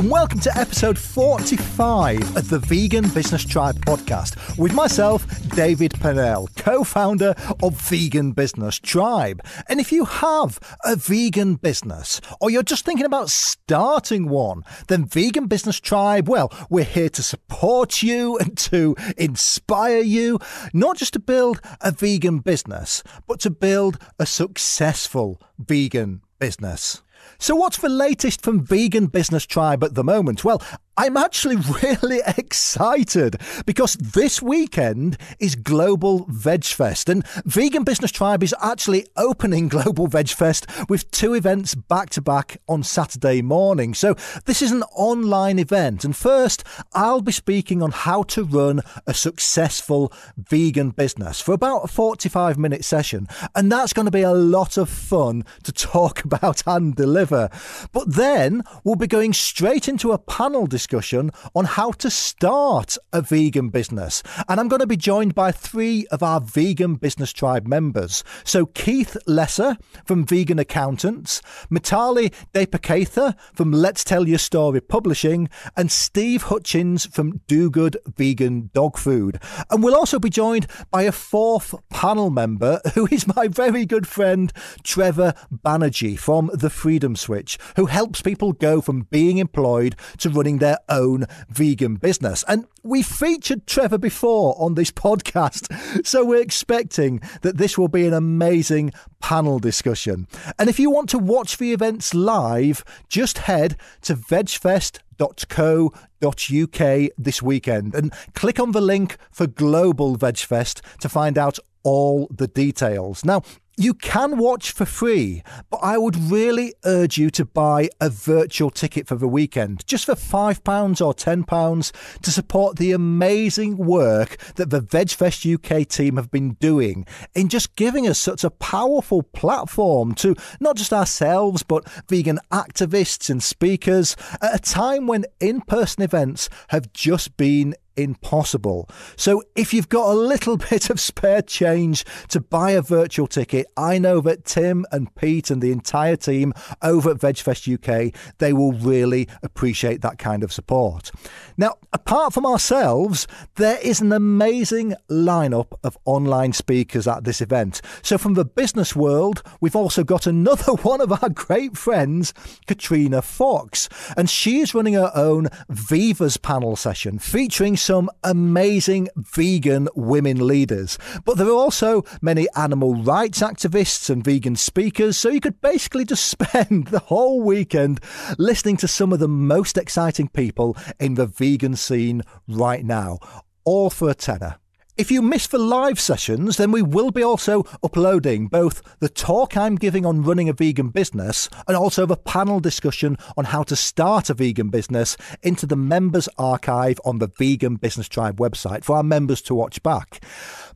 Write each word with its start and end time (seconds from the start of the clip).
and 0.00 0.10
welcome 0.10 0.40
to 0.40 0.56
episode 0.56 0.98
45 0.98 2.34
of 2.34 2.48
the 2.48 2.58
Vegan 2.58 3.06
Business 3.10 3.44
Tribe 3.44 3.84
podcast 3.84 4.56
with 4.56 4.72
myself, 4.72 5.26
David 5.50 5.92
Pennell, 6.00 6.48
co 6.56 6.84
founder 6.84 7.34
of 7.62 7.78
Vegan 7.82 8.32
Business 8.32 8.78
Tribe. 8.78 9.44
And 9.68 9.78
if 9.78 9.92
you 9.92 10.06
have 10.06 10.58
a 10.86 10.96
vegan 10.96 11.56
business 11.56 12.18
or 12.40 12.48
you're 12.48 12.62
just 12.62 12.86
thinking 12.86 13.04
about 13.04 13.28
starting 13.28 14.30
one, 14.30 14.62
then 14.88 15.04
Vegan 15.04 15.48
Business 15.48 15.78
Tribe, 15.78 16.30
well, 16.30 16.50
we're 16.70 16.82
here 16.82 17.10
to 17.10 17.22
support 17.22 18.02
you 18.02 18.38
and 18.38 18.56
to 18.56 18.96
inspire 19.18 20.00
you, 20.00 20.38
not 20.72 20.96
just 20.96 21.12
to 21.12 21.20
build 21.20 21.60
a 21.82 21.90
vegan 21.90 22.38
business, 22.38 23.02
but 23.26 23.38
to 23.40 23.50
build 23.50 23.98
a 24.18 24.24
successful 24.24 25.38
vegan 25.58 26.22
business. 26.38 27.02
So, 27.42 27.56
what's 27.56 27.78
the 27.78 27.88
latest 27.88 28.42
from 28.42 28.62
Vegan 28.62 29.06
Business 29.06 29.46
Tribe 29.46 29.82
at 29.82 29.94
the 29.94 30.04
moment? 30.04 30.44
Well, 30.44 30.62
I'm 30.96 31.16
actually 31.16 31.56
really 31.82 32.20
excited 32.36 33.40
because 33.64 33.94
this 33.94 34.42
weekend 34.42 35.16
is 35.38 35.54
Global 35.54 36.26
Veg 36.28 36.64
Fest 36.64 37.08
and 37.08 37.26
Vegan 37.44 37.84
Business 37.84 38.10
Tribe 38.10 38.42
is 38.42 38.54
actually 38.60 39.06
opening 39.16 39.68
Global 39.68 40.08
Veg 40.08 40.28
Fest 40.28 40.66
with 40.88 41.10
two 41.10 41.34
events 41.34 41.74
back 41.74 42.10
to 42.10 42.20
back 42.20 42.60
on 42.68 42.82
Saturday 42.82 43.40
morning. 43.40 43.94
So 43.94 44.14
this 44.46 44.60
is 44.60 44.72
an 44.72 44.82
online 44.94 45.58
event 45.58 46.04
and 46.04 46.14
first 46.14 46.64
I'll 46.92 47.22
be 47.22 47.32
speaking 47.32 47.82
on 47.82 47.92
how 47.92 48.24
to 48.24 48.44
run 48.44 48.82
a 49.06 49.14
successful 49.14 50.12
vegan 50.36 50.90
business 50.90 51.40
for 51.40 51.52
about 51.52 51.84
a 51.84 51.88
45 51.88 52.58
minute 52.58 52.84
session 52.84 53.28
and 53.54 53.70
that's 53.70 53.92
going 53.92 54.06
to 54.06 54.12
be 54.12 54.22
a 54.22 54.32
lot 54.32 54.76
of 54.76 54.90
fun 54.90 55.44
to 55.62 55.72
talk 55.72 56.24
about 56.24 56.62
and 56.66 56.96
deliver. 56.96 57.48
But 57.92 58.12
then 58.14 58.64
we'll 58.82 58.96
be 58.96 59.06
going 59.06 59.32
straight 59.32 59.88
into 59.88 60.12
a 60.12 60.18
panel 60.18 60.66
discussion 60.66 60.89
discussion 60.90 61.30
on 61.54 61.64
how 61.64 61.92
to 61.92 62.10
start 62.10 62.98
a 63.12 63.22
vegan 63.22 63.68
business. 63.68 64.22
And 64.48 64.58
I'm 64.58 64.68
going 64.68 64.80
to 64.80 64.86
be 64.86 64.96
joined 64.96 65.34
by 65.34 65.52
three 65.52 66.06
of 66.10 66.22
our 66.22 66.40
Vegan 66.40 66.96
Business 66.96 67.32
Tribe 67.32 67.66
members. 67.66 68.24
So 68.44 68.66
Keith 68.66 69.16
Lesser 69.26 69.76
from 70.04 70.26
Vegan 70.26 70.58
Accountants, 70.58 71.42
Mitali 71.70 72.34
Deypurkaystha 72.52 73.36
from 73.54 73.70
Let's 73.70 74.02
Tell 74.02 74.26
Your 74.26 74.38
Story 74.38 74.80
Publishing, 74.80 75.48
and 75.76 75.92
Steve 75.92 76.42
Hutchins 76.44 77.06
from 77.06 77.40
Do 77.46 77.70
Good 77.70 77.96
Vegan 78.16 78.70
Dog 78.74 78.98
Food. 78.98 79.40
And 79.70 79.82
we'll 79.82 79.94
also 79.94 80.18
be 80.18 80.30
joined 80.30 80.66
by 80.90 81.02
a 81.02 81.12
fourth 81.12 81.74
panel 81.88 82.30
member 82.30 82.80
who 82.94 83.06
is 83.12 83.32
my 83.36 83.46
very 83.46 83.86
good 83.86 84.08
friend 84.08 84.52
Trevor 84.82 85.34
Banerjee 85.52 86.18
from 86.18 86.50
The 86.52 86.70
Freedom 86.70 87.14
Switch, 87.14 87.58
who 87.76 87.86
helps 87.86 88.20
people 88.20 88.52
go 88.52 88.80
from 88.80 89.02
being 89.10 89.38
employed 89.38 89.94
to 90.18 90.30
running 90.30 90.58
their 90.58 90.69
own 90.88 91.26
vegan 91.48 91.96
business. 91.96 92.44
And 92.48 92.66
we 92.82 93.02
featured 93.02 93.66
Trevor 93.66 93.98
before 93.98 94.54
on 94.58 94.74
this 94.74 94.90
podcast, 94.90 96.06
so 96.06 96.24
we're 96.24 96.42
expecting 96.42 97.20
that 97.42 97.56
this 97.56 97.76
will 97.76 97.88
be 97.88 98.06
an 98.06 98.14
amazing 98.14 98.92
panel 99.20 99.58
discussion. 99.58 100.26
And 100.58 100.68
if 100.68 100.78
you 100.78 100.90
want 100.90 101.08
to 101.10 101.18
watch 101.18 101.58
the 101.58 101.72
events 101.72 102.14
live, 102.14 102.84
just 103.08 103.38
head 103.38 103.76
to 104.02 104.14
vegfest.co.uk 104.14 107.10
this 107.18 107.42
weekend 107.42 107.94
and 107.94 108.12
click 108.34 108.60
on 108.60 108.72
the 108.72 108.80
link 108.80 109.16
for 109.30 109.46
Global 109.46 110.16
VegFest 110.16 110.80
to 111.00 111.08
find 111.08 111.38
out 111.38 111.58
all 111.82 112.28
the 112.30 112.48
details. 112.48 113.24
Now, 113.24 113.42
you 113.80 113.94
can 113.94 114.36
watch 114.36 114.72
for 114.72 114.84
free, 114.84 115.42
but 115.70 115.78
I 115.78 115.96
would 115.96 116.14
really 116.14 116.74
urge 116.84 117.16
you 117.16 117.30
to 117.30 117.46
buy 117.46 117.88
a 117.98 118.10
virtual 118.10 118.68
ticket 118.68 119.08
for 119.08 119.14
the 119.14 119.26
weekend, 119.26 119.86
just 119.86 120.04
for 120.04 120.14
£5 120.14 121.00
or 121.00 121.14
£10 121.14 122.20
to 122.20 122.30
support 122.30 122.76
the 122.76 122.92
amazing 122.92 123.78
work 123.78 124.36
that 124.56 124.68
the 124.68 124.82
VegFest 124.82 125.54
UK 125.54 125.88
team 125.88 126.16
have 126.16 126.30
been 126.30 126.58
doing 126.60 127.06
in 127.34 127.48
just 127.48 127.74
giving 127.74 128.06
us 128.06 128.18
such 128.18 128.44
a 128.44 128.50
powerful 128.50 129.22
platform 129.22 130.14
to 130.16 130.36
not 130.60 130.76
just 130.76 130.92
ourselves, 130.92 131.62
but 131.62 131.88
vegan 132.06 132.38
activists 132.52 133.30
and 133.30 133.42
speakers 133.42 134.14
at 134.42 134.56
a 134.56 134.58
time 134.58 135.06
when 135.06 135.24
in 135.40 135.62
person 135.62 136.02
events 136.02 136.50
have 136.68 136.92
just 136.92 137.34
been 137.38 137.74
impossible. 138.02 138.88
So 139.16 139.42
if 139.54 139.72
you've 139.74 139.88
got 139.88 140.12
a 140.12 140.14
little 140.14 140.56
bit 140.70 140.90
of 140.90 141.00
spare 141.00 141.42
change 141.42 142.04
to 142.28 142.40
buy 142.40 142.72
a 142.72 142.82
virtual 142.82 143.26
ticket, 143.26 143.66
I 143.76 143.98
know 143.98 144.20
that 144.22 144.44
Tim 144.44 144.86
and 144.92 145.14
Pete 145.14 145.50
and 145.50 145.62
the 145.62 145.72
entire 145.72 146.16
team 146.16 146.52
over 146.82 147.10
at 147.10 147.18
VegFest 147.18 147.72
UK, 147.72 148.14
they 148.38 148.52
will 148.52 148.72
really 148.72 149.28
appreciate 149.42 150.02
that 150.02 150.18
kind 150.18 150.42
of 150.42 150.52
support. 150.52 151.10
Now, 151.56 151.74
apart 151.92 152.32
from 152.32 152.46
ourselves, 152.46 153.26
there 153.56 153.78
is 153.82 154.00
an 154.00 154.12
amazing 154.12 154.94
lineup 155.10 155.72
of 155.84 155.98
online 156.04 156.52
speakers 156.52 157.06
at 157.06 157.24
this 157.24 157.40
event. 157.40 157.80
So 158.02 158.16
from 158.18 158.34
the 158.34 158.44
business 158.44 158.96
world, 158.96 159.42
we've 159.60 159.76
also 159.76 160.04
got 160.04 160.26
another 160.26 160.72
one 160.82 161.00
of 161.00 161.22
our 161.22 161.28
great 161.28 161.76
friends, 161.76 162.32
Katrina 162.66 163.22
Fox, 163.22 163.88
and 164.16 164.30
she 164.30 164.60
is 164.60 164.74
running 164.74 164.94
her 164.94 165.12
own 165.14 165.48
Viva's 165.68 166.36
panel 166.36 166.76
session 166.76 167.18
featuring 167.18 167.76
some 167.90 168.08
amazing 168.22 169.08
vegan 169.16 169.88
women 169.96 170.46
leaders. 170.46 170.96
But 171.24 171.38
there 171.38 171.48
are 171.48 171.50
also 171.50 172.04
many 172.22 172.46
animal 172.54 172.94
rights 172.94 173.40
activists 173.40 174.08
and 174.08 174.22
vegan 174.22 174.54
speakers, 174.54 175.16
so 175.16 175.28
you 175.28 175.40
could 175.40 175.60
basically 175.60 176.04
just 176.04 176.24
spend 176.30 176.86
the 176.86 177.00
whole 177.00 177.42
weekend 177.42 177.98
listening 178.38 178.76
to 178.76 178.86
some 178.86 179.12
of 179.12 179.18
the 179.18 179.26
most 179.26 179.76
exciting 179.76 180.28
people 180.28 180.76
in 181.00 181.14
the 181.14 181.26
vegan 181.26 181.74
scene 181.74 182.22
right 182.46 182.84
now, 182.84 183.18
all 183.64 183.90
for 183.90 184.08
a 184.08 184.14
tenner. 184.14 184.59
If 185.00 185.10
you 185.10 185.22
miss 185.22 185.46
the 185.46 185.58
live 185.58 185.98
sessions, 185.98 186.58
then 186.58 186.72
we 186.72 186.82
will 186.82 187.10
be 187.10 187.22
also 187.22 187.64
uploading 187.82 188.48
both 188.48 188.82
the 188.98 189.08
talk 189.08 189.56
I'm 189.56 189.76
giving 189.76 190.04
on 190.04 190.20
running 190.20 190.50
a 190.50 190.52
vegan 190.52 190.90
business 190.90 191.48
and 191.66 191.74
also 191.74 192.04
the 192.04 192.18
panel 192.18 192.60
discussion 192.60 193.16
on 193.34 193.46
how 193.46 193.62
to 193.62 193.76
start 193.76 194.28
a 194.28 194.34
vegan 194.34 194.68
business 194.68 195.16
into 195.42 195.64
the 195.64 195.74
members 195.74 196.28
archive 196.36 197.00
on 197.06 197.18
the 197.18 197.28
Vegan 197.28 197.76
Business 197.76 198.10
Tribe 198.10 198.36
website 198.36 198.84
for 198.84 198.94
our 198.94 199.02
members 199.02 199.40
to 199.40 199.54
watch 199.54 199.82
back. 199.82 200.22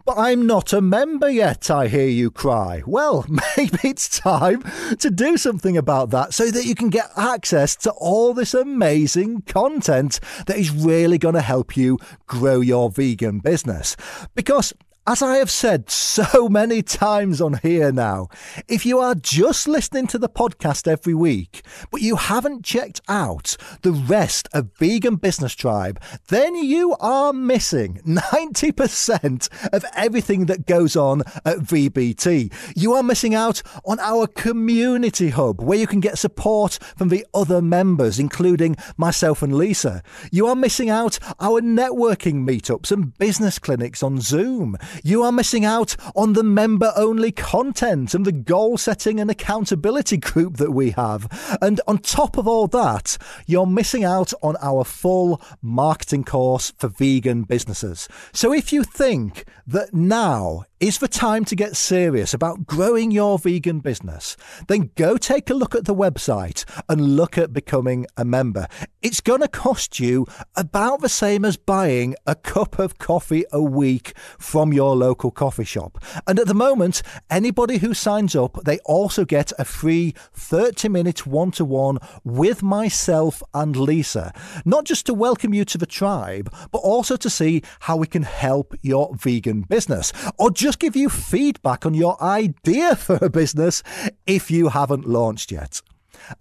But 0.06 0.19
I'm 0.19 0.47
not 0.47 0.75
a 0.75 0.82
member 0.82 1.31
yet, 1.31 1.70
I 1.70 1.88
hear 1.88 2.06
you 2.06 2.31
cry. 2.31 2.82
Well, 2.87 3.25
maybe 3.56 3.78
it's 3.84 4.20
time 4.20 4.62
to 4.98 5.10
do 5.10 5.38
something 5.38 5.78
about 5.78 6.10
that 6.10 6.34
so 6.34 6.50
that 6.50 6.66
you 6.66 6.75
can 6.75 6.91
get 6.91 7.10
access 7.16 7.75
to 7.76 7.91
all 7.92 8.34
this 8.34 8.53
amazing 8.53 9.43
content 9.43 10.20
that 10.44 10.59
is 10.59 10.70
really 10.70 11.16
going 11.16 11.37
to 11.37 11.41
help 11.41 11.75
you 11.75 11.98
grow 12.26 12.60
your 12.60 12.91
vegan 12.91 13.38
business. 13.38 13.97
Because 14.34 14.75
as 15.06 15.20
I 15.20 15.37
have 15.37 15.50
said 15.50 15.91
so 15.91 16.48
many 16.50 16.82
times 16.82 17.41
on 17.41 17.60
here 17.62 17.92
now, 17.92 18.28
if 18.69 18.87
you 18.87 19.00
are 19.00 19.15
just 19.15 19.69
listening 19.69 20.06
to 20.09 20.19
the 20.19 20.31
podcast 20.31 20.88
every 20.88 21.12
week, 21.12 21.62
but 21.91 22.00
you 22.00 22.16
haven't 22.16 22.65
checked 22.65 23.03
out 23.06 23.56
the 23.82 23.93
rest 23.93 24.48
of 24.54 24.70
Vegan 24.78 25.16
Business 25.16 25.54
Tribe, 25.54 26.00
then 26.28 26.54
you 26.54 26.97
are 27.00 27.34
missing 27.34 28.00
90% 28.06 29.48
of 29.75 29.84
everything 29.94 30.47
that 30.47 30.64
goes 30.64 30.97
on 30.97 31.20
at 31.44 31.59
VBT. 31.59 32.50
You 32.75 32.94
are 32.94 33.03
missing 33.03 33.34
out 33.34 33.60
on 33.84 34.00
our 34.00 34.26
community 34.26 35.28
hub 35.28 35.60
where 35.60 35.78
you 35.78 35.87
can 35.87 36.00
get 36.00 36.16
support 36.16 36.78
from 36.97 37.10
the 37.10 37.26
other 37.34 37.60
members, 37.60 38.19
including 38.19 38.76
myself 38.97 39.43
and 39.43 39.54
Lisa. 39.54 40.03
You 40.32 40.47
are 40.47 40.56
missing 40.56 40.88
out 40.88 41.19
our 41.41 41.60
networking 41.60 42.47
meetups 42.48 42.91
and 42.91 43.16
business 43.19 43.59
clinics 43.59 44.03
on 44.03 44.23
Zoom. 44.23 44.78
You 45.02 45.23
are 45.23 45.32
missing 45.32 45.64
out 45.64 45.96
on 46.14 46.35
the 46.35 46.44
member 46.44 46.93
only 46.96 47.32
content 47.32 48.14
and 48.14 48.25
the 48.25 48.32
goal 48.32 48.79
setting 48.79 49.19
and 49.20 49.31
accountability 49.31 50.17
group 50.17 50.56
that 50.58 50.73
we 50.73 50.91
have. 50.91 51.58
And 51.61 51.81
on 51.87 51.99
top 51.99 52.37
of 52.37 52.46
all 52.46 52.67
that, 52.69 53.17
you're 53.46 53.67
missing 53.67 54.05
out 54.05 54.32
on 54.43 54.56
our 54.61 54.85
full 54.85 55.41
marketing 55.62 56.25
course 56.25 56.73
for 56.79 56.88
vegan 56.88 57.43
businesses. 57.43 58.08
So 58.32 58.52
if 58.52 58.73
you 58.73 58.85
think 58.85 59.44
that 59.67 59.94
now 59.94 60.64
is 60.81 60.99
the 60.99 61.09
time 61.09 61.44
to 61.44 61.55
get 61.55 61.76
serious 61.76 62.35
about 62.35 62.67
growing 62.67 63.11
your 63.12 63.38
vegan 63.38 63.79
business, 63.79 64.37
then 64.67 64.91
go 64.97 65.17
take 65.17 65.49
a 65.49 65.55
look 65.55 65.75
at 65.75 65.85
the 65.85 65.94
website 65.94 66.65
and 66.88 67.17
look 67.17 67.38
at 67.38 67.53
becoming 67.53 68.06
a 68.17 68.25
member. 68.25 68.67
It's 69.00 69.21
going 69.21 69.41
to 69.41 69.49
cost 69.49 70.00
you 70.00 70.26
about 70.56 71.00
the 71.00 71.09
same 71.09 71.44
as 71.44 71.56
buying 71.56 72.17
a 72.26 72.35
cup 72.35 72.79
of 72.79 72.99
coffee 72.99 73.44
a 73.53 73.62
week 73.62 74.17
from 74.38 74.73
your 74.73 74.97
local 74.97 75.31
coffee 75.31 75.65
shop. 75.65 76.03
And 76.26 76.41
at 76.41 76.49
the 76.49 76.55
moment, 76.55 77.03
anybody 77.31 77.79
who 77.79 77.94
signs 77.94 78.35
up, 78.35 78.59
they 78.65 78.79
also 78.81 79.25
get 79.25 79.53
a 79.59 79.65
free 79.65 80.15
30 80.32 80.88
minute 80.88 81.26
one 81.26 81.53
to 81.53 81.65
one 81.65 81.99
with 82.25 82.62
myself 82.62 83.43
and 83.53 83.76
Lisa, 83.76 84.32
not 84.65 84.85
just 84.85 85.06
to 85.06 85.15
welcome 85.15 85.55
you 85.55 85.65
to 85.67 85.79
the 85.79 85.87
tribe, 85.87 86.53
but 86.73 86.79
also 86.79 87.17
to 87.17 87.31
see 87.31 87.62
how 87.81 87.97
we 87.97 88.06
can 88.06 88.25
help 88.25 88.75
your 88.82 89.15
vegan 89.15 89.62
business 89.62 90.12
or 90.38 90.50
just 90.64 90.78
give 90.78 90.96
you 90.96 91.11
feedback 91.11 91.84
on 91.84 91.93
your 91.93 92.16
idea 92.22 92.96
for 92.96 93.19
a 93.20 93.28
business 93.28 93.82
if 94.26 94.50
you 94.50 94.70
haven't 94.70 95.06
launched 95.06 95.52
yet. 95.52 95.82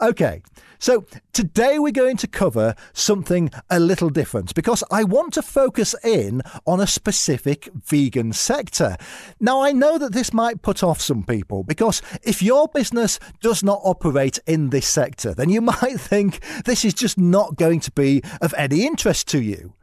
Okay, 0.02 0.42
so 0.80 1.04
today 1.34 1.78
we're 1.78 1.92
going 1.92 2.16
to 2.16 2.28
cover 2.28 2.74
something 2.94 3.52
a 3.70 3.81
little 3.81 4.10
different 4.10 4.56
because 4.56 4.81
I 4.90 5.04
want 5.04 5.34
to 5.34 5.42
focus 5.42 5.94
in 6.06 6.42
on 6.66 6.80
a 6.80 6.88
specific 6.88 7.68
vegan 7.74 8.31
sector. 8.31 8.96
Now, 9.42 9.62
I 9.62 9.74
know 9.74 9.98
that 9.98 10.14
this 10.14 10.31
might 10.31 10.62
put 10.62 10.84
off 10.84 11.02
some 11.02 11.24
people 11.24 11.64
because 11.64 12.02
if 12.24 12.42
your 12.42 12.70
business 12.70 13.20
does 13.42 13.62
not 13.62 13.81
operate 13.84 14.40
in 14.48 14.70
this 14.70 14.88
sector, 14.88 15.34
then 15.34 15.50
you 15.50 15.60
might 15.81 16.00
think 16.00 16.40
this 16.64 16.86
is 16.86 16.94
just 16.94 17.18
not 17.18 17.58
going 17.58 17.81
to 17.81 17.92
be 17.92 18.24
of 18.40 18.54
any 18.58 18.86
interest 18.86 19.28
to 19.30 19.42
you. 19.42 19.74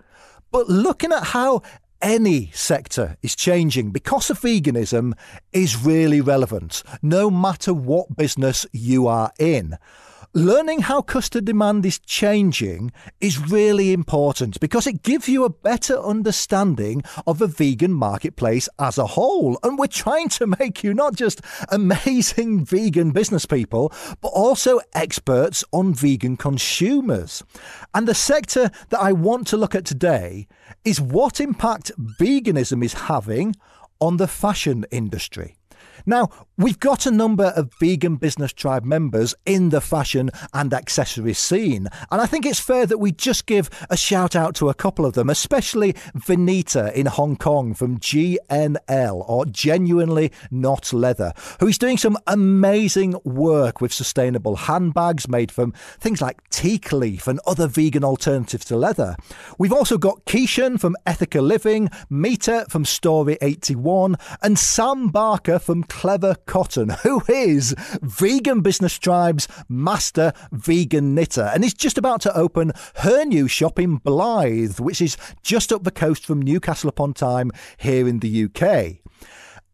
But 0.52 0.68
looking 0.68 1.12
at 1.12 1.24
how 1.24 1.62
any 2.02 2.50
sector 2.52 3.16
is 3.22 3.36
changing 3.36 3.90
because 3.90 4.30
of 4.30 4.40
veganism 4.40 5.12
is 5.52 5.84
really 5.84 6.20
relevant, 6.20 6.82
no 7.02 7.30
matter 7.30 7.72
what 7.74 8.16
business 8.16 8.66
you 8.72 9.06
are 9.06 9.32
in. 9.38 9.76
Learning 10.32 10.82
how 10.82 11.02
customer 11.02 11.40
demand 11.40 11.84
is 11.84 11.98
changing 11.98 12.92
is 13.20 13.50
really 13.50 13.92
important 13.92 14.60
because 14.60 14.86
it 14.86 15.02
gives 15.02 15.28
you 15.28 15.44
a 15.44 15.50
better 15.50 15.98
understanding 15.98 17.02
of 17.26 17.40
the 17.40 17.48
vegan 17.48 17.92
marketplace 17.92 18.68
as 18.78 18.96
a 18.96 19.08
whole. 19.08 19.58
And 19.64 19.76
we're 19.76 19.88
trying 19.88 20.28
to 20.28 20.46
make 20.46 20.84
you 20.84 20.94
not 20.94 21.16
just 21.16 21.40
amazing 21.68 22.64
vegan 22.64 23.10
business 23.10 23.44
people, 23.44 23.92
but 24.20 24.28
also 24.28 24.78
experts 24.94 25.64
on 25.72 25.94
vegan 25.94 26.36
consumers. 26.36 27.42
And 27.92 28.06
the 28.06 28.14
sector 28.14 28.70
that 28.90 29.00
I 29.00 29.10
want 29.10 29.48
to 29.48 29.56
look 29.56 29.74
at 29.74 29.84
today 29.84 30.46
is 30.84 31.00
what 31.00 31.40
impact 31.40 31.90
veganism 31.98 32.84
is 32.84 32.92
having 32.92 33.56
on 34.00 34.18
the 34.18 34.28
fashion 34.28 34.86
industry. 34.92 35.56
Now, 36.06 36.30
we've 36.56 36.78
got 36.78 37.06
a 37.06 37.10
number 37.10 37.52
of 37.56 37.72
Vegan 37.78 38.16
Business 38.16 38.52
Tribe 38.52 38.84
members 38.84 39.34
in 39.46 39.70
the 39.70 39.80
fashion 39.80 40.30
and 40.52 40.72
accessories 40.72 41.38
scene, 41.38 41.88
and 42.10 42.20
I 42.20 42.26
think 42.26 42.46
it's 42.46 42.60
fair 42.60 42.86
that 42.86 42.98
we 42.98 43.12
just 43.12 43.46
give 43.46 43.70
a 43.88 43.96
shout 43.96 44.34
out 44.36 44.54
to 44.56 44.68
a 44.68 44.74
couple 44.74 45.06
of 45.06 45.14
them, 45.14 45.30
especially 45.30 45.92
Venita 46.16 46.92
in 46.92 47.06
Hong 47.06 47.36
Kong 47.36 47.74
from 47.74 47.98
GNL, 47.98 49.24
or 49.28 49.46
Genuinely 49.46 50.32
Not 50.50 50.92
Leather, 50.92 51.32
who 51.60 51.68
is 51.68 51.78
doing 51.78 51.96
some 51.96 52.18
amazing 52.26 53.14
work 53.24 53.80
with 53.80 53.92
sustainable 53.92 54.56
handbags 54.56 55.28
made 55.28 55.50
from 55.50 55.72
things 55.98 56.20
like 56.20 56.48
teak 56.50 56.92
leaf 56.92 57.26
and 57.26 57.40
other 57.46 57.66
vegan 57.66 58.04
alternatives 58.04 58.64
to 58.66 58.76
leather. 58.76 59.16
We've 59.58 59.72
also 59.72 59.98
got 59.98 60.24
Keishan 60.24 60.80
from 60.80 60.96
Ethical 61.06 61.44
Living, 61.44 61.88
Mita 62.08 62.66
from 62.68 62.84
Story 62.84 63.38
81, 63.40 64.16
and 64.42 64.58
Sam 64.58 65.08
Barker 65.08 65.58
from 65.58 65.84
Clever 65.90 66.36
Cotton, 66.46 66.88
who 67.02 67.20
is 67.28 67.74
Vegan 68.00 68.62
Business 68.62 68.98
Tribe's 68.98 69.46
master 69.68 70.32
vegan 70.52 71.14
knitter 71.14 71.50
and 71.52 71.62
is 71.64 71.74
just 71.74 71.98
about 71.98 72.22
to 72.22 72.34
open 72.34 72.72
her 72.96 73.24
new 73.24 73.46
shop 73.46 73.78
in 73.78 74.00
Blyth, 74.00 74.80
which 74.80 75.02
is 75.02 75.18
just 75.42 75.72
up 75.72 75.84
the 75.84 75.90
coast 75.90 76.24
from 76.24 76.40
Newcastle 76.40 76.88
upon 76.88 77.12
Tyne 77.12 77.50
here 77.76 78.08
in 78.08 78.20
the 78.20 78.44
UK. 78.44 79.00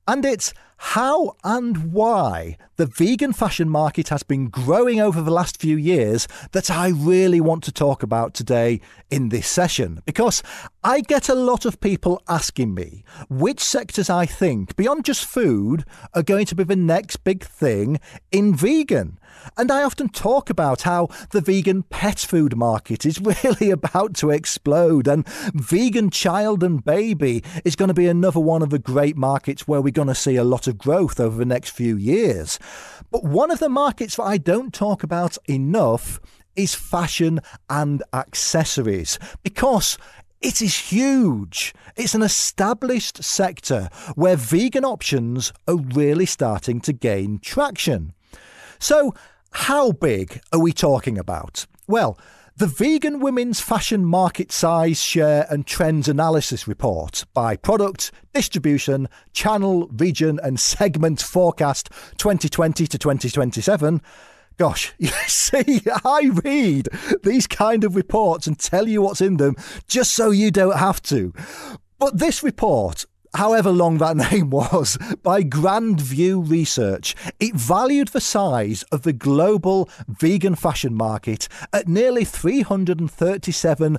And 0.08 0.24
it's 0.24 0.52
how 0.76 1.36
and 1.42 1.92
why 1.92 2.56
the 2.76 2.86
vegan 2.86 3.32
fashion 3.32 3.68
market 3.68 4.08
has 4.08 4.22
been 4.22 4.48
growing 4.48 5.00
over 5.00 5.22
the 5.22 5.30
last 5.30 5.60
few 5.60 5.76
years 5.76 6.28
that 6.52 6.70
I 6.70 6.88
really 6.88 7.40
want 7.40 7.64
to 7.64 7.72
talk 7.72 8.02
about 8.02 8.34
today 8.34 8.80
in 9.10 9.30
this 9.30 9.48
session. 9.48 10.02
Because 10.04 10.42
I 10.84 11.00
get 11.00 11.28
a 11.28 11.34
lot 11.34 11.64
of 11.64 11.80
people 11.80 12.22
asking 12.28 12.74
me 12.74 13.04
which 13.28 13.60
sectors 13.60 14.10
I 14.10 14.26
think, 14.26 14.76
beyond 14.76 15.04
just 15.04 15.24
food, 15.24 15.84
are 16.14 16.22
going 16.22 16.46
to 16.46 16.54
be 16.54 16.64
the 16.64 16.76
next 16.76 17.24
big 17.24 17.44
thing 17.44 17.98
in 18.30 18.54
vegan. 18.54 19.18
And 19.56 19.70
I 19.70 19.82
often 19.82 20.08
talk 20.08 20.50
about 20.50 20.82
how 20.82 21.08
the 21.30 21.40
vegan 21.40 21.84
pet 21.84 22.18
food 22.18 22.56
market 22.56 23.06
is 23.06 23.20
really 23.44 23.70
about 23.70 24.14
to 24.16 24.30
explode, 24.30 25.08
and 25.08 25.26
vegan 25.54 26.10
child 26.10 26.62
and 26.62 26.84
baby 26.84 27.42
is 27.64 27.76
going 27.76 27.88
to 27.88 27.94
be 27.94 28.08
another 28.08 28.40
one 28.40 28.62
of 28.62 28.70
the 28.70 28.78
great 28.78 29.16
markets 29.16 29.66
where 29.66 29.80
we're 29.80 29.90
going 29.90 30.08
to 30.08 30.14
see 30.14 30.36
a 30.36 30.44
lot 30.44 30.65
of 30.66 30.78
growth 30.78 31.20
over 31.20 31.36
the 31.36 31.44
next 31.44 31.70
few 31.70 31.96
years. 31.96 32.58
But 33.10 33.24
one 33.24 33.50
of 33.50 33.58
the 33.58 33.68
markets 33.68 34.16
that 34.16 34.24
I 34.24 34.38
don't 34.38 34.72
talk 34.72 35.02
about 35.02 35.38
enough 35.46 36.20
is 36.54 36.74
fashion 36.74 37.40
and 37.68 38.02
accessories 38.12 39.18
because 39.42 39.98
it 40.40 40.60
is 40.60 40.76
huge. 40.76 41.74
It's 41.96 42.14
an 42.14 42.22
established 42.22 43.22
sector 43.22 43.88
where 44.14 44.36
vegan 44.36 44.84
options 44.84 45.52
are 45.66 45.76
really 45.76 46.26
starting 46.26 46.80
to 46.82 46.92
gain 46.92 47.38
traction. 47.38 48.12
So, 48.78 49.14
how 49.50 49.92
big 49.92 50.40
are 50.52 50.60
we 50.60 50.72
talking 50.72 51.16
about? 51.16 51.66
Well, 51.86 52.18
the 52.58 52.66
Vegan 52.66 53.20
Women's 53.20 53.60
Fashion 53.60 54.04
Market 54.04 54.50
Size, 54.50 55.00
Share 55.00 55.46
and 55.50 55.66
Trends 55.66 56.08
Analysis 56.08 56.66
Report 56.66 57.24
by 57.34 57.54
Product, 57.54 58.10
Distribution, 58.32 59.08
Channel, 59.34 59.88
Region 59.88 60.40
and 60.42 60.58
Segment 60.58 61.20
Forecast 61.20 61.90
2020 62.16 62.86
to 62.86 62.98
2027 62.98 64.00
Gosh, 64.58 64.94
you 64.98 65.08
see, 65.26 65.82
I 66.02 66.30
read 66.44 66.88
these 67.22 67.46
kind 67.46 67.84
of 67.84 67.94
reports 67.94 68.46
and 68.46 68.58
tell 68.58 68.88
you 68.88 69.02
what's 69.02 69.20
in 69.20 69.36
them 69.36 69.56
just 69.86 70.14
so 70.14 70.30
you 70.30 70.50
don't 70.50 70.78
have 70.78 71.02
to. 71.02 71.34
But 71.98 72.18
this 72.18 72.42
report 72.42 73.04
however 73.36 73.70
long 73.70 73.98
that 73.98 74.16
name 74.32 74.50
was, 74.50 74.98
by 75.22 75.42
Grand 75.42 76.00
View 76.00 76.40
Research. 76.40 77.14
It 77.38 77.54
valued 77.54 78.08
the 78.08 78.20
size 78.20 78.82
of 78.84 79.02
the 79.02 79.12
global 79.12 79.90
vegan 80.08 80.54
fashion 80.54 80.94
market 80.94 81.46
at 81.72 81.88
nearly 81.88 82.24
337 82.24 83.98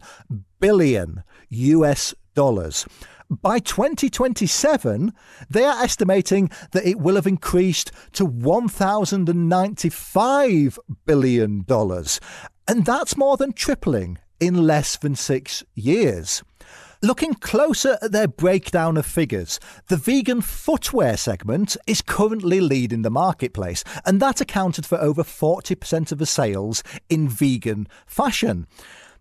billion 0.60 1.24
US 1.50 2.16
dollars. 2.34 2.88
By 3.30 3.60
2027, 3.60 5.12
they 5.50 5.66
are 5.66 5.84
estimating 5.84 6.50
that 6.72 6.88
it 6.88 7.00
will 7.00 7.16
have 7.16 7.28
increased 7.28 7.92
to 8.14 8.26
$1,095 8.26 10.78
billion. 11.06 11.66
And 12.70 12.86
that's 12.86 13.18
more 13.18 13.36
than 13.36 13.52
tripling 13.52 14.20
in 14.40 14.66
less 14.66 14.96
than 14.98 15.16
six 15.16 15.66
years. 15.76 16.42
Looking 17.04 17.36
closer 17.36 18.00
at 18.02 18.12
their 18.12 18.28
breakdown 18.28 18.98
of 18.98 19.06
figures, 19.06 19.60
the 19.88 19.98
vegan 19.98 20.42
footwear 20.42 21.16
segment 21.16 21.78
is 21.86 22.02
currently 22.02 22.60
leading 22.60 23.04
the 23.04 23.12
marketplace, 23.12 23.84
and 24.04 24.20
that 24.20 24.42
accounted 24.42 24.84
for 24.84 25.00
over 25.00 25.22
40% 25.22 26.12
of 26.12 26.18
the 26.18 26.26
sales 26.26 26.82
in 27.08 27.30
vegan 27.30 27.88
fashion. 28.08 28.66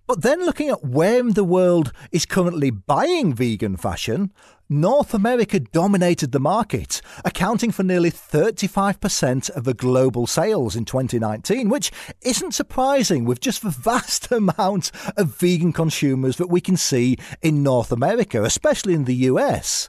But 0.07 0.23
then 0.23 0.47
looking 0.47 0.71
at 0.71 0.87
where 0.87 1.19
in 1.19 1.35
the 1.35 1.45
world 1.45 1.93
is 2.12 2.25
currently 2.25 2.71
buying 2.71 3.35
vegan 3.35 3.77
fashion, 3.77 4.33
North 4.69 5.15
America 5.15 5.61
dominated 5.61 6.33
the 6.33 6.41
market, 6.41 7.01
accounting 7.25 7.71
for 7.71 7.85
nearly 7.85 8.11
35% 8.11 9.49
of 9.51 9.63
the 9.63 9.75
global 9.75 10.27
sales 10.27 10.75
in 10.75 10.85
2019, 10.85 11.69
which 11.69 11.93
isn't 12.23 12.53
surprising 12.53 13.25
with 13.25 13.39
just 13.39 13.63
the 13.63 13.71
vast 13.87 14.33
amount 14.33 14.91
of 15.17 15.39
vegan 15.39 15.73
consumers 15.73 16.37
that 16.39 16.51
we 16.51 16.61
can 16.61 16.77
see 16.77 17.17
in 17.43 17.63
North 17.63 17.93
America, 17.93 18.43
especially 18.43 18.95
in 18.95 19.05
the 19.05 19.15
US. 19.31 19.89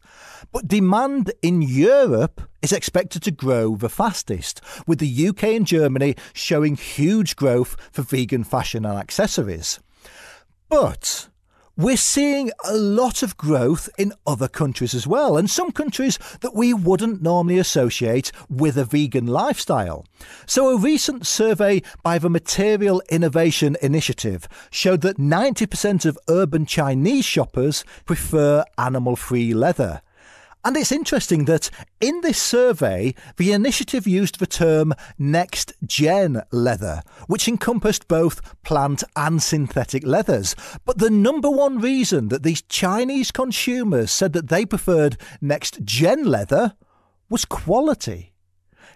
But 0.51 0.67
demand 0.67 1.31
in 1.41 1.63
Europe 1.63 2.41
is 2.61 2.71
expected 2.71 3.23
to 3.23 3.31
grow 3.31 3.77
the 3.77 3.89
fastest, 3.89 4.61
with 4.85 4.99
the 4.99 5.27
UK 5.29 5.43
and 5.45 5.65
Germany 5.65 6.15
showing 6.33 6.75
huge 6.75 7.35
growth 7.35 7.75
for 7.91 8.03
vegan 8.03 8.43
fashion 8.43 8.85
and 8.85 8.99
accessories. 8.99 9.79
But 10.69 11.29
we're 11.77 11.95
seeing 11.95 12.51
a 12.65 12.75
lot 12.75 13.21
of 13.21 13.37
growth 13.37 13.87
in 13.99 14.13
other 14.25 14.47
countries 14.47 14.95
as 14.95 15.05
well, 15.05 15.37
and 15.37 15.47
some 15.49 15.71
countries 15.71 16.17
that 16.41 16.55
we 16.55 16.73
wouldn't 16.73 17.21
normally 17.21 17.59
associate 17.59 18.31
with 18.49 18.77
a 18.77 18.83
vegan 18.83 19.27
lifestyle. 19.27 20.03
So, 20.47 20.69
a 20.69 20.77
recent 20.77 21.27
survey 21.27 21.83
by 22.01 22.17
the 22.17 22.31
Material 22.31 23.01
Innovation 23.09 23.77
Initiative 23.81 24.47
showed 24.71 25.01
that 25.01 25.17
90% 25.17 26.05
of 26.05 26.17
urban 26.27 26.65
Chinese 26.65 27.25
shoppers 27.25 27.85
prefer 28.05 28.65
animal 28.77 29.15
free 29.15 29.53
leather. 29.53 30.01
And 30.67 30.75
it's 30.75 30.91
interesting 30.91 31.45
that 31.45 31.69
in 32.01 32.19
this 32.19 32.41
survey, 32.41 33.15
the 33.37 33.53
initiative 33.53 34.05
used 34.05 34.37
the 34.37 34.45
term 34.45 34.93
next 35.17 35.71
gen 35.85 36.41
leather, 36.51 37.03
which 37.27 37.47
encompassed 37.47 38.09
both 38.09 38.41
plant 38.63 39.01
and 39.15 39.41
synthetic 39.41 40.05
leathers. 40.05 40.57
But 40.83 40.97
the 40.97 41.09
number 41.09 41.49
one 41.49 41.79
reason 41.79 42.27
that 42.27 42.43
these 42.43 42.63
Chinese 42.63 43.31
consumers 43.31 44.11
said 44.11 44.33
that 44.33 44.49
they 44.49 44.65
preferred 44.65 45.15
next 45.39 45.85
gen 45.85 46.25
leather 46.25 46.75
was 47.29 47.45
quality. 47.45 48.33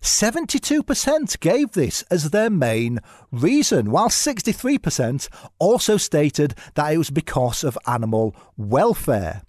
72% 0.02 1.40
gave 1.40 1.72
this 1.72 2.02
as 2.12 2.32
their 2.32 2.50
main 2.50 3.00
reason, 3.32 3.92
while 3.92 4.10
63% 4.10 5.30
also 5.58 5.96
stated 5.96 6.54
that 6.74 6.92
it 6.92 6.98
was 6.98 7.12
because 7.12 7.64
of 7.64 7.78
animal 7.88 8.36
welfare. 8.58 9.44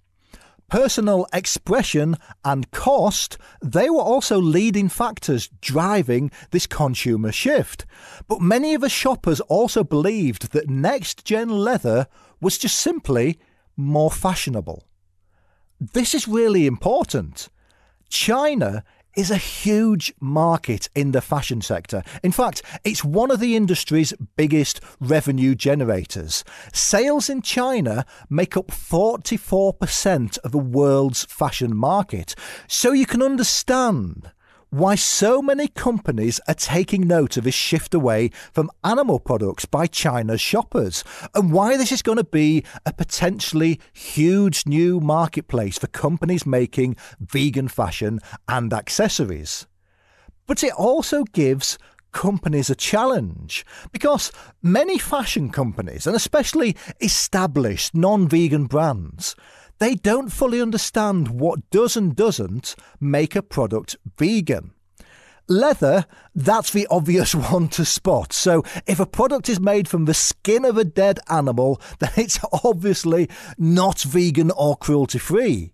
Personal 0.73 1.27
expression 1.31 2.17
and 2.43 2.71
cost, 2.71 3.37
they 3.61 3.91
were 3.91 4.01
also 4.01 4.39
leading 4.39 4.89
factors 4.89 5.47
driving 5.61 6.31
this 6.49 6.65
consumer 6.65 7.31
shift. 7.31 7.85
But 8.27 8.41
many 8.41 8.73
of 8.73 8.81
the 8.81 8.89
shoppers 8.89 9.39
also 9.41 9.83
believed 9.83 10.51
that 10.51 10.71
next 10.71 11.25
gen 11.25 11.49
leather 11.49 12.07
was 12.41 12.57
just 12.57 12.79
simply 12.79 13.37
more 13.77 14.09
fashionable. 14.09 14.83
This 15.79 16.15
is 16.15 16.27
really 16.27 16.65
important. 16.65 17.49
China 18.09 18.83
is 19.15 19.31
a 19.31 19.37
huge 19.37 20.13
market 20.19 20.89
in 20.95 21.11
the 21.11 21.21
fashion 21.21 21.61
sector. 21.61 22.03
In 22.23 22.31
fact, 22.31 22.61
it's 22.83 23.03
one 23.03 23.31
of 23.31 23.39
the 23.39 23.55
industry's 23.55 24.13
biggest 24.35 24.79
revenue 24.99 25.55
generators. 25.55 26.43
Sales 26.71 27.29
in 27.29 27.41
China 27.41 28.05
make 28.29 28.57
up 28.57 28.67
44% 28.67 30.37
of 30.39 30.51
the 30.51 30.57
world's 30.57 31.25
fashion 31.25 31.75
market. 31.75 32.35
So 32.67 32.91
you 32.91 33.05
can 33.05 33.21
understand 33.21 34.31
why 34.73 34.95
so 34.95 35.39
many 35.39 35.67
companies 35.67 36.39
are 36.47 36.55
taking 36.55 37.05
note 37.05 37.37
of 37.37 37.43
this 37.43 37.53
shift 37.53 37.93
away 37.93 38.31
from 38.51 38.71
animal 38.83 39.19
products 39.19 39.65
by 39.65 39.85
China's 39.85 40.41
shoppers, 40.41 41.03
and 41.35 41.53
why 41.53 41.77
this 41.77 41.91
is 41.91 42.01
going 42.01 42.17
to 42.17 42.23
be 42.23 42.63
a 42.83 42.91
potentially 42.91 43.79
huge 43.93 44.65
new 44.65 44.99
marketplace 44.99 45.77
for 45.77 45.85
companies 45.85 46.47
making 46.47 46.95
vegan 47.19 47.67
fashion 47.67 48.19
and 48.47 48.73
accessories. 48.73 49.67
But 50.47 50.63
it 50.63 50.73
also 50.73 51.23
gives 51.23 51.77
companies 52.11 52.71
a 52.71 52.75
challenge 52.75 53.63
because 53.91 54.31
many 54.63 54.97
fashion 54.97 55.51
companies, 55.51 56.07
and 56.07 56.15
especially 56.15 56.75
established 56.99 57.93
non 57.93 58.27
vegan 58.27 58.65
brands, 58.65 59.35
they 59.79 59.95
don't 59.95 60.29
fully 60.29 60.61
understand 60.61 61.29
what 61.29 61.69
does 61.69 61.97
and 61.97 62.15
doesn't 62.15 62.75
make 62.99 63.35
a 63.35 63.41
product 63.41 63.97
vegan. 64.17 64.71
Leather, 65.49 66.05
that's 66.33 66.71
the 66.71 66.87
obvious 66.89 67.35
one 67.51 67.67
to 67.69 67.83
spot. 67.83 68.31
So, 68.31 68.63
if 68.87 68.99
a 68.99 69.05
product 69.05 69.49
is 69.49 69.59
made 69.59 69.87
from 69.87 70.05
the 70.05 70.13
skin 70.13 70.63
of 70.63 70.77
a 70.77 70.85
dead 70.85 71.19
animal, 71.29 71.81
then 71.99 72.11
it's 72.15 72.39
obviously 72.63 73.29
not 73.57 74.01
vegan 74.01 74.51
or 74.51 74.77
cruelty 74.77 75.19
free. 75.19 75.72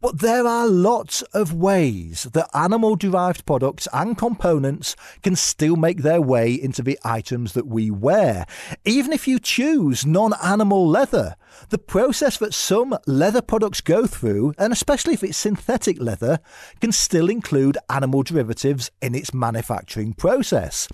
But 0.00 0.20
there 0.20 0.46
are 0.46 0.68
lots 0.68 1.22
of 1.34 1.52
ways 1.52 2.28
that 2.32 2.48
animal 2.54 2.94
derived 2.94 3.44
products 3.44 3.88
and 3.92 4.16
components 4.16 4.94
can 5.24 5.34
still 5.34 5.74
make 5.74 6.02
their 6.02 6.20
way 6.20 6.52
into 6.52 6.82
the 6.82 7.00
items 7.04 7.54
that 7.54 7.66
we 7.66 7.90
wear. 7.90 8.46
Even 8.84 9.12
if 9.12 9.26
you 9.26 9.40
choose 9.40 10.06
non 10.06 10.34
animal 10.40 10.86
leather, 10.88 11.34
the 11.70 11.78
process 11.78 12.38
that 12.38 12.54
some 12.54 12.96
leather 13.08 13.42
products 13.42 13.80
go 13.80 14.06
through, 14.06 14.54
and 14.56 14.72
especially 14.72 15.14
if 15.14 15.24
it's 15.24 15.36
synthetic 15.36 16.00
leather, 16.00 16.38
can 16.80 16.92
still 16.92 17.28
include 17.28 17.76
animal 17.90 18.22
derivatives 18.22 18.92
in 19.02 19.16
its 19.16 19.34
manufacturing 19.34 20.12
process. 20.12 20.86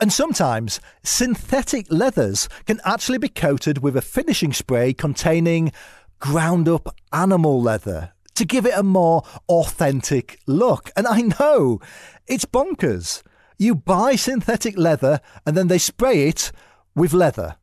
And 0.00 0.10
sometimes 0.10 0.80
synthetic 1.04 1.86
leathers 1.90 2.48
can 2.64 2.80
actually 2.86 3.18
be 3.18 3.28
coated 3.28 3.82
with 3.82 3.98
a 3.98 4.02
finishing 4.02 4.54
spray 4.54 4.94
containing 4.94 5.72
ground 6.20 6.70
up 6.70 6.96
animal 7.12 7.60
leather 7.60 8.12
to 8.36 8.44
give 8.44 8.66
it 8.66 8.76
a 8.76 8.82
more 8.82 9.22
authentic 9.48 10.40
look. 10.46 10.90
And 10.96 11.06
I 11.06 11.22
know 11.22 11.80
it's 12.26 12.44
bonkers. 12.44 13.22
You 13.58 13.74
buy 13.74 14.16
synthetic 14.16 14.76
leather 14.78 15.20
and 15.44 15.56
then 15.56 15.68
they 15.68 15.78
spray 15.78 16.28
it 16.28 16.52
with 16.94 17.12
leather. 17.12 17.56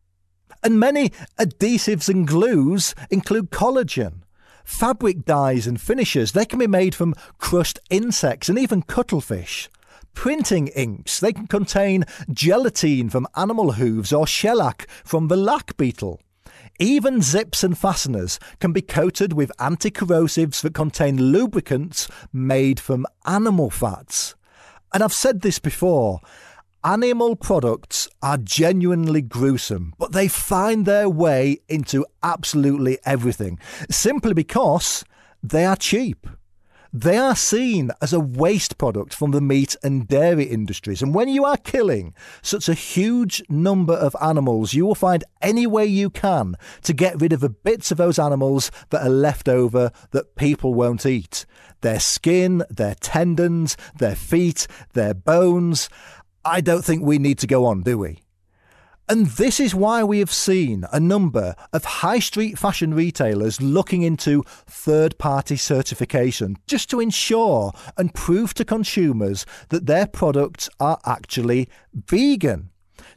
And 0.64 0.80
many 0.80 1.10
adhesives 1.38 2.10
and 2.10 2.28
glues 2.28 2.96
include 3.10 3.52
collagen. 3.52 4.22
Fabric 4.64 5.26
dyes 5.26 5.68
and 5.68 5.80
finishes, 5.80 6.32
they 6.32 6.46
can 6.46 6.58
be 6.58 6.68
made 6.68 6.96
from 6.96 7.16
crushed 7.38 7.80
insects 7.90 8.48
and 8.48 8.58
even 8.58 8.82
cuttlefish. 8.82 9.70
Printing 10.14 10.68
inks, 10.70 11.20
they 11.20 11.34
can 11.34 11.48
contain 11.48 12.06
gelatine 12.32 13.10
from 13.10 13.28
animal 13.36 13.74
hooves 13.74 14.14
or 14.14 14.26
shellac 14.26 14.88
from 15.04 15.28
the 15.28 15.36
lac 15.36 15.76
beetle. 15.76 16.22
Even 16.84 17.22
zips 17.22 17.64
and 17.64 17.78
fasteners 17.78 18.40
can 18.60 18.74
be 18.74 18.82
coated 18.82 19.32
with 19.32 19.54
anti 19.58 19.90
corrosives 19.90 20.62
that 20.62 20.74
contain 20.74 21.32
lubricants 21.32 22.10
made 22.34 22.78
from 22.78 23.06
animal 23.26 23.70
fats. 23.70 24.36
And 24.94 25.02
I've 25.02 25.14
said 25.14 25.40
this 25.40 25.60
before 25.60 26.20
animal 26.84 27.38
products 27.38 28.10
are 28.22 28.36
genuinely 28.36 29.22
gruesome, 29.22 29.94
but 29.98 30.12
they 30.12 30.28
find 30.28 30.86
their 30.86 31.08
way 31.08 31.60
into 31.70 32.06
absolutely 32.22 33.00
everything 33.06 33.60
simply 33.90 34.34
because 34.34 35.06
they 35.42 35.64
are 35.64 35.78
cheap. 35.78 36.28
They 36.96 37.18
are 37.18 37.36
seen 37.36 37.90
as 38.04 38.14
a 38.14 38.20
waste 38.20 38.78
product 38.78 39.16
from 39.16 39.32
the 39.32 39.42
meat 39.42 39.76
and 39.82 40.08
dairy 40.08 40.44
industries. 40.44 41.02
And 41.02 41.12
when 41.12 41.28
you 41.28 41.44
are 41.44 41.58
killing 41.58 42.14
such 42.44 42.70
a 42.70 42.76
huge 42.76 43.42
number 43.50 43.96
of 43.96 44.16
animals, 44.22 44.76
you 44.76 44.86
will 44.86 44.94
find 44.94 45.24
any 45.42 45.66
way 45.66 45.88
you 45.88 46.12
can 46.12 46.54
to 46.84 46.94
get 46.94 47.20
rid 47.20 47.34
of 47.34 47.40
the 47.40 47.50
bits 47.50 47.90
of 47.90 47.98
those 47.98 48.20
animals 48.20 48.70
that 48.92 49.02
are 49.02 49.10
left 49.10 49.50
over 49.50 49.92
that 50.12 50.36
people 50.36 50.76
won't 50.76 51.04
eat. 51.04 51.48
Their 51.82 52.00
skin, 52.00 52.64
their 52.70 52.94
tendons, 52.94 53.76
their 53.98 54.16
feet, 54.16 54.68
their 54.94 55.16
bones. 55.16 55.90
I 56.46 56.62
don't 56.62 56.86
think 56.86 57.02
we 57.02 57.18
need 57.18 57.40
to 57.40 57.48
go 57.48 57.66
on, 57.66 57.82
do 57.82 57.98
we? 57.98 58.20
And 59.10 59.26
this 59.28 59.60
is 59.60 59.76
why 59.76 60.04
we 60.04 60.20
have 60.20 60.32
seen 60.32 60.86
a 60.92 61.00
number 61.00 61.56
of 61.74 61.84
high 61.84 62.20
street 62.20 62.58
fashion 62.58 62.94
retailers 62.94 63.62
looking 63.62 64.02
into 64.02 64.44
third 64.66 65.18
party 65.18 65.58
certification 65.58 66.58
just 66.68 66.90
to 66.90 67.02
ensure 67.02 67.74
and 67.98 68.14
prove 68.14 68.54
to 68.56 68.66
consumers 68.66 69.46
that 69.70 69.88
their 69.88 70.08
products 70.08 70.70
are 70.80 71.00
actually 71.06 71.68
vegan. 71.94 72.70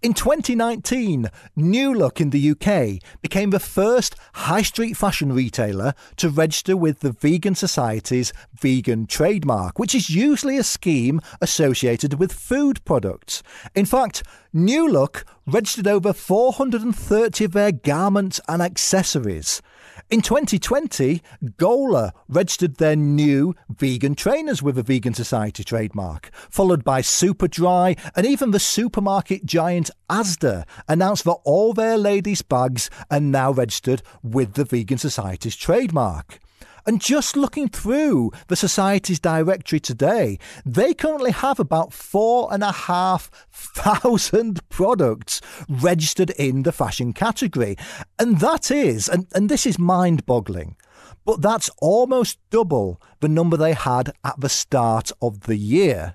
In 0.03 0.13
2019, 0.13 1.31
New 1.57 1.95
Look 1.95 2.21
in 2.21 2.29
the 2.29 2.51
UK 2.51 3.03
became 3.23 3.51
the 3.51 3.59
first 3.59 4.15
high 4.35 4.61
street 4.61 4.95
fashion 4.95 5.33
retailer 5.33 5.95
to 6.17 6.29
register 6.29 6.77
with 6.77 7.01
the 7.01 7.13
Vegan 7.13 7.55
Society's 7.55 8.33
vegan 8.61 9.07
trademark, 9.07 9.79
which 9.79 9.95
is 9.95 10.11
usually 10.11 10.59
a 10.59 10.65
scheme 10.65 11.21
associated 11.41 12.15
with 12.15 12.33
food 12.33 12.85
products. 12.85 13.43
In 13.75 13.87
fact, 13.87 14.23
New 14.53 14.87
Look 14.87 15.25
registered 15.47 15.87
over 15.87 16.13
430 16.13 17.45
of 17.45 17.53
their 17.53 17.73
garments 17.73 18.39
and 18.49 18.61
accessories. 18.61 19.63
In 20.11 20.23
2020, 20.23 21.23
Gola 21.57 22.13
registered 22.29 22.77
their 22.77 22.97
new 22.97 23.55
vegan 23.69 24.15
trainers 24.15 24.63
with 24.63 24.79
a 24.79 24.83
Vegan 24.83 25.15
Society 25.15 25.65
trademark, 25.65 26.31
followed 26.51 26.85
by 26.85 27.01
Superdry 27.01 27.99
and 28.15 28.27
even 28.27 28.51
the 28.51 28.61
supermarket 28.61 29.45
giant 29.45 29.91
Asda 30.09 30.65
announced 30.89 31.25
that 31.25 31.39
all 31.45 31.73
their 31.73 31.99
ladies' 31.99 32.43
bags 32.43 32.91
are 33.11 33.21
now 33.21 33.51
registered 33.51 34.03
with 34.23 34.55
the 34.55 34.65
Vegan 34.65 34.99
Society's 34.99 35.57
trademark. 35.57 36.41
And 36.87 37.01
just 37.01 37.37
looking 37.37 37.69
through 37.69 38.31
the 38.47 38.55
Society's 38.55 39.19
directory 39.19 39.81
today, 39.81 40.39
they 40.65 40.95
currently 40.95 41.33
have 41.33 41.59
about 41.59 41.93
four 41.93 42.53
and 42.53 42.63
a 42.63 42.71
half 42.71 43.29
thousand 43.51 44.67
products 44.69 45.41
registered 45.69 46.31
in 46.31 46.63
the 46.63 46.71
fashion 46.71 47.13
category. 47.13 47.77
And 48.21 48.39
that 48.39 48.71
is, 48.71 49.09
and, 49.09 49.27
and 49.35 49.49
this 49.49 49.67
is 49.67 49.81
mind 49.81 50.27
boggling, 50.27 50.77
but 51.25 51.43
that's 51.43 51.71
almost 51.79 52.39
double 52.51 53.03
the 53.21 53.29
number 53.29 53.57
they 53.57 53.73
had 53.73 54.13
at 54.23 54.39
the 54.39 54.49
start 54.49 55.11
of 55.21 55.41
the 55.41 55.57
year. 55.57 56.15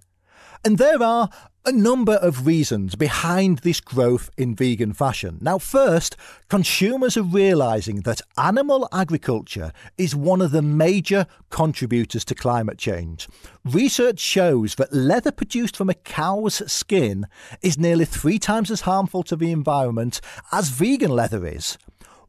And 0.63 0.77
there 0.77 1.01
are 1.03 1.29
a 1.63 1.72
number 1.72 2.13
of 2.13 2.48
reasons 2.48 2.96
behind 2.96 3.60
this 3.60 3.80
growth 3.80 4.32
in 4.36 4.56
vegan 4.56 4.94
fashion. 4.94 5.38
Now, 5.41 5.60
first, 5.60 6.18
consumers 6.50 7.15
are 7.18 7.24
realizing 7.24 8.01
that 8.01 8.22
animal 8.36 8.89
agriculture 8.91 9.72
is 9.98 10.15
one 10.15 10.41
of 10.41 10.51
the 10.51 10.63
major 10.63 11.27
contributors 11.51 12.25
to 12.25 12.36
climate 12.36 12.80
change. 12.80 13.27
Research 13.63 14.20
shows 14.20 14.75
that 14.75 14.91
leather 14.91 15.32
produced 15.32 15.77
from 15.77 15.89
a 15.89 15.94
cow's 15.94 16.63
skin 16.72 17.27
is 17.62 17.77
nearly 17.77 18.06
three 18.06 18.39
times 18.39 18.72
as 18.72 18.82
harmful 18.82 19.22
to 19.24 19.36
the 19.36 19.51
environment 19.51 20.20
as 20.51 20.70
vegan 20.70 21.12
leather 21.12 21.46
is 21.46 21.77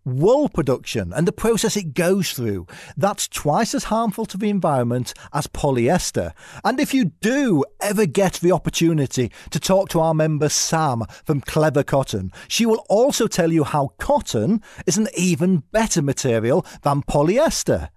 wool 0.05 0.49
production 0.49 1.13
and 1.13 1.27
the 1.27 1.33
process 1.33 1.77
it 1.77 1.95
goes 1.95 2.33
through. 2.33 2.67
That's 2.97 3.29
twice 3.29 3.75
as 3.75 3.85
harmful 3.85 4.27
to 4.27 4.39
the 4.39 4.51
environment 4.51 5.15
as 5.33 5.47
polyester. 5.47 6.33
And 6.65 6.81
if 6.81 6.93
you 6.93 7.07
do 7.21 7.65
ever 7.81 8.07
get 8.07 8.35
the 8.35 8.53
opportunity 8.53 9.31
to 9.51 9.61
talk 9.61 9.89
to 9.91 10.01
our 10.01 10.15
member 10.15 10.49
Sam 10.49 11.05
from 11.25 11.41
Clever 11.41 11.83
Cotton, 11.83 12.33
she 12.49 12.67
will 12.67 12.85
also 12.89 13.27
tell 13.27 13.53
you 13.53 13.65
how 13.65 13.93
cotton 13.99 14.61
is 14.87 14.97
an 14.97 15.09
even 15.17 15.65
better 15.73 16.03
material 16.03 16.67
than 16.83 17.03
polyester. 17.03 17.89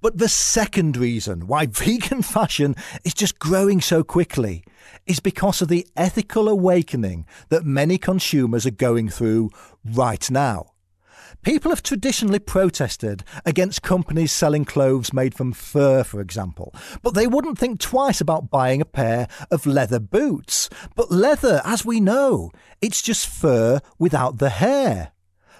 But 0.00 0.18
the 0.18 0.28
second 0.28 0.96
reason 0.96 1.46
why 1.46 1.66
vegan 1.70 2.22
fashion 2.22 2.76
is 3.04 3.14
just 3.14 3.38
growing 3.38 3.80
so 3.80 4.02
quickly 4.02 4.64
is 5.06 5.20
because 5.20 5.62
of 5.62 5.68
the 5.68 5.86
ethical 5.96 6.48
awakening 6.48 7.26
that 7.48 7.64
many 7.64 7.98
consumers 7.98 8.66
are 8.66 8.70
going 8.70 9.08
through 9.08 9.50
right 9.84 10.30
now. 10.30 10.73
People 11.42 11.70
have 11.70 11.82
traditionally 11.82 12.38
protested 12.38 13.24
against 13.44 13.82
companies 13.82 14.32
selling 14.32 14.64
clothes 14.64 15.12
made 15.12 15.34
from 15.34 15.52
fur, 15.52 16.04
for 16.04 16.20
example, 16.20 16.74
but 17.02 17.14
they 17.14 17.26
wouldn't 17.26 17.58
think 17.58 17.80
twice 17.80 18.20
about 18.20 18.50
buying 18.50 18.80
a 18.80 18.86
pair 18.86 19.28
of 19.50 19.66
leather 19.66 20.00
boots. 20.00 20.70
But 20.94 21.10
leather, 21.10 21.60
as 21.64 21.84
we 21.84 22.00
know, 22.00 22.50
it's 22.80 23.02
just 23.02 23.26
fur 23.26 23.80
without 23.98 24.38
the 24.38 24.50
hair. 24.50 25.12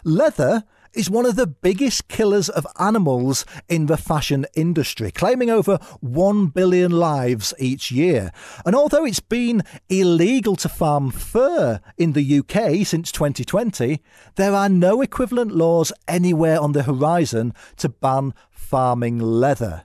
Leather 0.05 0.65
is 0.95 1.11
one 1.11 1.27
of 1.27 1.37
the 1.37 1.47
biggest 1.47 2.09
killers 2.09 2.49
of 2.49 2.67
animals 2.79 3.45
in 3.69 3.87
the 3.87 3.97
fashion 3.97 4.47
industry, 4.55 5.11
claiming 5.11 5.51
over 5.51 5.79
1 6.01 6.47
billion 6.49 6.91
lives 6.91 7.53
each 7.59 7.91
year. 7.91 8.33
And 8.65 8.75
although 8.75 9.05
it's 9.05 9.21
been 9.21 9.63
illegal 9.89 10.57
to 10.57 10.69
farm 10.69 11.11
fur 11.11 11.81
in 11.97 12.13
the 12.13 12.39
UK 12.39 12.87
since 12.87 13.13
2020, 13.13 14.03
there 14.37 14.53
are 14.53 14.69
no 14.69 15.03
equivalent 15.03 15.53
laws 15.53 15.93
anywhere 16.09 16.61
on 16.61 16.73
the 16.73 16.85
horizon 16.85 17.55
to 17.77 17.89
ban 17.89 18.35
farming 18.51 19.19
leather. 19.19 19.85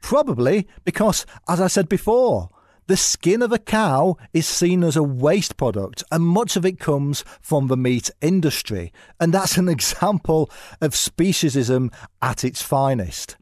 Probably 0.00 0.68
because, 0.84 1.26
as 1.48 1.60
I 1.60 1.66
said 1.66 1.88
before, 1.88 2.50
the 2.88 2.96
skin 2.96 3.42
of 3.42 3.52
a 3.52 3.58
cow 3.58 4.16
is 4.32 4.46
seen 4.46 4.82
as 4.82 4.96
a 4.96 5.02
waste 5.02 5.58
product, 5.58 6.02
and 6.10 6.24
much 6.24 6.56
of 6.56 6.64
it 6.64 6.80
comes 6.80 7.22
from 7.40 7.68
the 7.68 7.76
meat 7.76 8.10
industry. 8.22 8.92
And 9.20 9.32
that's 9.32 9.58
an 9.58 9.68
example 9.68 10.50
of 10.80 10.92
speciesism 10.92 11.92
at 12.22 12.44
its 12.44 12.62
finest. 12.62 13.36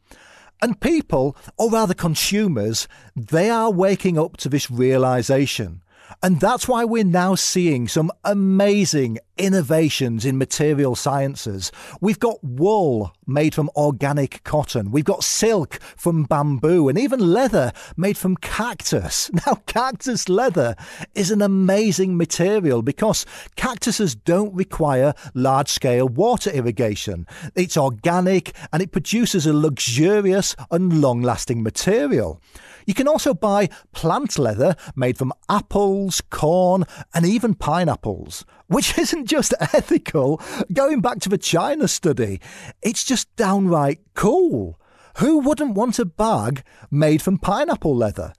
And 0.60 0.80
people, 0.80 1.36
or 1.56 1.70
rather 1.70 1.94
consumers, 1.94 2.88
they 3.14 3.48
are 3.48 3.70
waking 3.70 4.18
up 4.18 4.36
to 4.38 4.48
this 4.48 4.68
realization. 4.68 5.82
And 6.22 6.40
that's 6.40 6.66
why 6.66 6.84
we're 6.84 7.04
now 7.04 7.36
seeing 7.36 7.86
some 7.86 8.10
amazing 8.24 9.18
innovations 9.36 10.24
in 10.24 10.38
material 10.38 10.94
sciences. 10.94 11.72
We've 12.00 12.18
got 12.18 12.42
wool 12.42 13.12
made 13.26 13.54
from 13.54 13.70
organic 13.76 14.42
cotton. 14.44 14.90
We've 14.90 15.04
got 15.04 15.24
silk 15.24 15.80
from 15.96 16.24
bamboo 16.24 16.88
and 16.88 16.98
even 16.98 17.20
leather 17.20 17.72
made 17.96 18.16
from 18.16 18.36
cactus. 18.36 19.30
Now, 19.46 19.56
cactus 19.66 20.28
leather 20.28 20.74
is 21.14 21.30
an 21.30 21.42
amazing 21.42 22.16
material 22.16 22.82
because 22.82 23.26
cactuses 23.54 24.14
don't 24.14 24.52
require 24.54 25.14
large 25.34 25.68
scale 25.68 26.08
water 26.08 26.50
irrigation. 26.50 27.26
It's 27.54 27.76
organic 27.76 28.56
and 28.72 28.82
it 28.82 28.92
produces 28.92 29.46
a 29.46 29.52
luxurious 29.52 30.56
and 30.70 31.00
long 31.00 31.22
lasting 31.22 31.62
material. 31.62 32.40
You 32.86 32.94
can 32.94 33.08
also 33.08 33.34
buy 33.34 33.68
plant 33.92 34.38
leather 34.38 34.76
made 34.94 35.18
from 35.18 35.32
apples, 35.48 36.22
corn, 36.30 36.84
and 37.12 37.26
even 37.26 37.54
pineapples, 37.54 38.44
which 38.68 38.96
isn't 38.96 39.25
just 39.26 39.52
ethical. 39.60 40.40
Going 40.72 41.00
back 41.00 41.20
to 41.20 41.28
the 41.28 41.38
China 41.38 41.88
study, 41.88 42.40
it's 42.82 43.04
just 43.04 43.34
downright 43.36 44.00
cool. 44.14 44.80
Who 45.18 45.38
wouldn't 45.38 45.74
want 45.74 45.98
a 45.98 46.04
bag 46.04 46.62
made 46.90 47.22
from 47.22 47.38
pineapple 47.38 47.96
leather? 47.96 48.32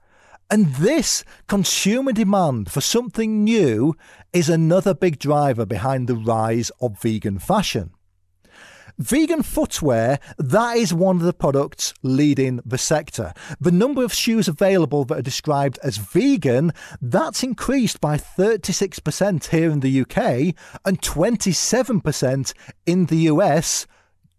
And 0.50 0.74
this 0.76 1.24
consumer 1.46 2.12
demand 2.12 2.70
for 2.70 2.80
something 2.80 3.44
new 3.44 3.94
is 4.32 4.48
another 4.48 4.94
big 4.94 5.18
driver 5.18 5.66
behind 5.66 6.08
the 6.08 6.16
rise 6.16 6.70
of 6.80 7.00
vegan 7.00 7.38
fashion. 7.38 7.90
Vegan 8.98 9.44
footwear, 9.44 10.18
that 10.38 10.76
is 10.76 10.92
one 10.92 11.16
of 11.16 11.22
the 11.22 11.32
products 11.32 11.94
leading 12.02 12.60
the 12.66 12.78
sector. 12.78 13.32
The 13.60 13.70
number 13.70 14.02
of 14.02 14.12
shoes 14.12 14.48
available 14.48 15.04
that 15.04 15.18
are 15.18 15.22
described 15.22 15.78
as 15.84 15.98
vegan, 15.98 16.72
that's 17.00 17.44
increased 17.44 18.00
by 18.00 18.16
36% 18.16 19.46
here 19.46 19.70
in 19.70 19.80
the 19.80 20.00
UK 20.00 20.54
and 20.84 21.00
27% 21.00 22.52
in 22.86 23.06
the 23.06 23.16
US 23.16 23.86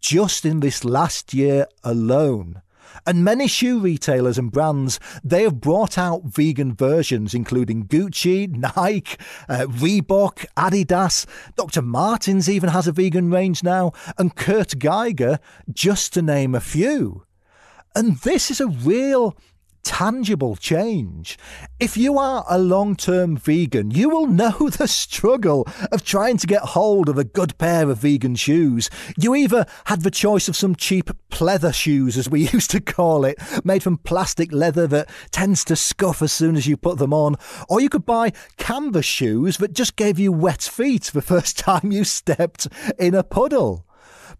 just 0.02 0.46
in 0.46 0.60
this 0.60 0.84
last 0.84 1.34
year 1.34 1.66
alone. 1.82 2.62
And 3.06 3.24
many 3.24 3.48
shoe 3.48 3.80
retailers 3.80 4.38
and 4.38 4.52
brands, 4.52 5.00
they 5.24 5.44
have 5.44 5.62
brought 5.62 5.98
out 5.98 6.24
vegan 6.26 6.74
versions, 6.76 7.34
including 7.34 7.88
Gucci, 7.88 8.50
Nike, 8.50 9.18
uh, 9.48 9.66
Reebok, 9.68 10.46
Adidas. 10.58 11.26
Dr. 11.56 11.82
Martens 11.82 12.50
even 12.50 12.70
has 12.70 12.88
a 12.88 12.92
vegan 12.92 13.32
range 13.32 13.64
now, 13.64 13.94
and 14.18 14.36
Kurt 14.36 14.80
Geiger, 14.80 15.40
just 15.72 16.14
to 16.14 16.22
name 16.22 16.56
a 16.56 16.60
few. 16.60 17.24
And 17.96 18.18
this 18.18 18.52
is 18.52 18.62
a 18.62 18.68
real 18.68 19.36
tangible 19.84 20.56
change. 20.56 21.38
If 21.80 21.98
you 21.98 22.18
are 22.18 22.46
a 22.50 22.58
long 22.58 22.96
term 22.96 23.38
vegan, 23.38 23.92
you 23.92 24.10
will 24.10 24.28
know 24.28 24.70
the 24.78 24.88
struggle 24.88 25.68
of 25.92 26.04
trying 26.04 26.38
to 26.38 26.48
get 26.48 26.62
hold 26.62 27.10
of 27.10 27.18
a 27.18 27.24
good 27.24 27.58
pair 27.58 27.90
of 27.90 28.00
vegan 28.00 28.36
shoes. 28.36 28.90
You 29.18 29.36
either 29.36 29.66
had 29.86 30.02
the 30.02 30.12
choice 30.12 30.48
of 30.48 30.56
some 30.56 30.76
cheap 30.76 31.10
pleather 31.30 31.74
shoes, 31.74 32.18
as 32.18 32.30
we 32.30 32.50
used 32.54 32.72
to 32.72 32.82
call 32.82 33.26
it, 33.26 33.40
made 33.64 33.84
from 33.84 33.98
plastic 33.98 34.52
leather 34.52 34.88
that 34.88 35.10
tends 35.32 35.64
to 35.66 35.76
scuff 35.76 36.22
as 36.22 36.32
soon 36.32 36.56
as 36.56 36.68
you 36.68 36.78
put 36.78 36.98
them 36.98 37.14
on, 37.14 37.36
or 37.68 37.82
you 37.82 37.90
could 37.90 38.06
buy 38.06 38.32
canvas 38.58 39.06
shoes 39.06 39.58
that 39.58 39.74
just 39.74 39.96
gave 39.96 40.20
you 40.20 40.32
wet 40.32 40.62
feet 40.62 41.04
the 41.14 41.22
first 41.30 41.58
time 41.58 41.92
you 41.92 42.04
stepped 42.04 42.68
in 42.98 43.14
a 43.14 43.24
puddle. 43.24 43.86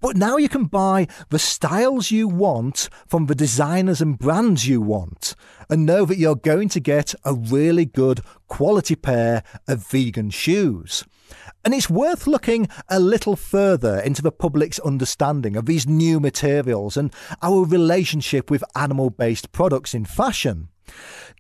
But 0.02 0.16
now 0.16 0.38
you 0.38 0.50
can 0.50 0.66
buy 0.66 1.08
the 1.30 1.40
styles 1.40 2.12
you 2.12 2.28
want 2.28 2.90
from 3.08 3.26
the 3.26 3.36
designers 3.36 4.02
and 4.02 4.18
brands 4.18 4.68
you 4.68 4.82
want 4.82 5.36
and 5.70 5.86
know 5.86 6.06
that 6.06 6.18
you're 6.18 6.36
going 6.36 6.70
to 6.70 6.80
get 6.80 7.14
a 7.24 7.34
really 7.34 7.86
good 7.86 8.22
quality 8.48 8.96
pair 8.96 9.44
of 9.68 9.86
vegan 9.88 10.30
shoes. 10.30 11.04
And 11.66 11.74
it's 11.74 11.90
worth 11.90 12.26
looking 12.26 12.70
a 12.88 13.00
little 13.00 13.36
further 13.36 14.00
into 14.00 14.22
the 14.22 14.32
public's 14.32 14.80
understanding 14.80 15.58
of 15.58 15.66
these 15.66 15.86
new 15.86 16.20
materials 16.20 16.96
and 16.96 17.14
our 17.42 17.66
relationship 17.66 18.50
with 18.50 18.64
animal 18.76 19.10
based 19.10 19.52
products 19.52 19.94
in 19.94 20.06
fashion. 20.06 20.70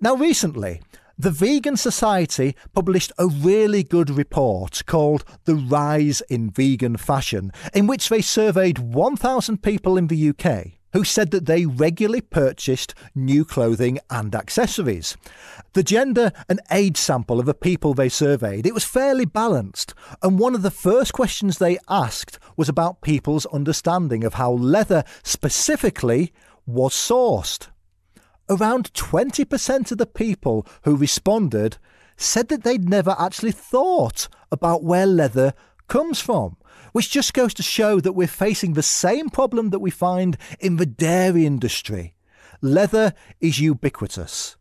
Now, 0.01 0.15
recently, 0.15 0.81
the 1.19 1.31
Vegan 1.31 1.75
Society 1.75 2.55
published 2.73 3.11
a 3.17 3.27
really 3.27 3.83
good 3.83 4.09
report 4.09 4.81
called 4.85 5.25
The 5.43 5.55
Rise 5.55 6.21
in 6.29 6.49
Vegan 6.49 6.95
Fashion, 6.95 7.51
in 7.73 7.87
which 7.87 8.07
they 8.07 8.21
surveyed 8.21 8.79
1,000 8.79 9.61
people 9.61 9.97
in 9.97 10.07
the 10.07 10.29
UK 10.29 10.79
who 10.93 11.03
said 11.03 11.31
that 11.31 11.45
they 11.45 11.65
regularly 11.65 12.21
purchased 12.21 12.95
new 13.13 13.43
clothing 13.43 13.99
and 14.09 14.33
accessories. 14.33 15.17
The 15.73 15.83
gender 15.83 16.31
and 16.47 16.61
age 16.71 16.97
sample 16.97 17.39
of 17.39 17.45
the 17.45 17.53
people 17.53 17.93
they 17.93 18.09
surveyed, 18.09 18.65
it 18.65 18.73
was 18.73 18.85
fairly 18.85 19.25
balanced, 19.25 19.93
and 20.23 20.39
one 20.39 20.55
of 20.55 20.61
the 20.61 20.71
first 20.71 21.11
questions 21.11 21.57
they 21.57 21.79
asked 21.89 22.39
was 22.55 22.69
about 22.69 23.01
people's 23.01 23.45
understanding 23.47 24.23
of 24.23 24.35
how 24.35 24.53
leather 24.53 25.03
specifically 25.23 26.31
was 26.65 26.93
sourced 26.93 27.67
around 28.49 28.93
20% 28.93 29.91
of 29.91 29.97
the 29.97 30.05
people 30.05 30.65
who 30.83 30.95
responded 30.95 31.77
said 32.17 32.49
that 32.49 32.63
they'd 32.63 32.89
never 32.89 33.15
actually 33.17 33.51
thought 33.51 34.27
about 34.51 34.83
where 34.83 35.05
leather 35.05 35.53
comes 35.87 36.19
from. 36.19 36.57
Which 36.91 37.11
just 37.11 37.33
goes 37.33 37.53
to 37.55 37.63
show 37.63 37.99
that 37.99 38.13
we're 38.13 38.27
facing 38.27 38.73
the 38.73 38.83
same 38.83 39.29
problem 39.29 39.69
that 39.69 39.79
we 39.79 39.91
find 39.91 40.37
in 40.59 40.77
the 40.77 40.85
dairy 40.85 41.45
industry. 41.45 42.15
Leather 42.61 43.13
is 43.39 43.59
ubiquitous. 43.59 44.57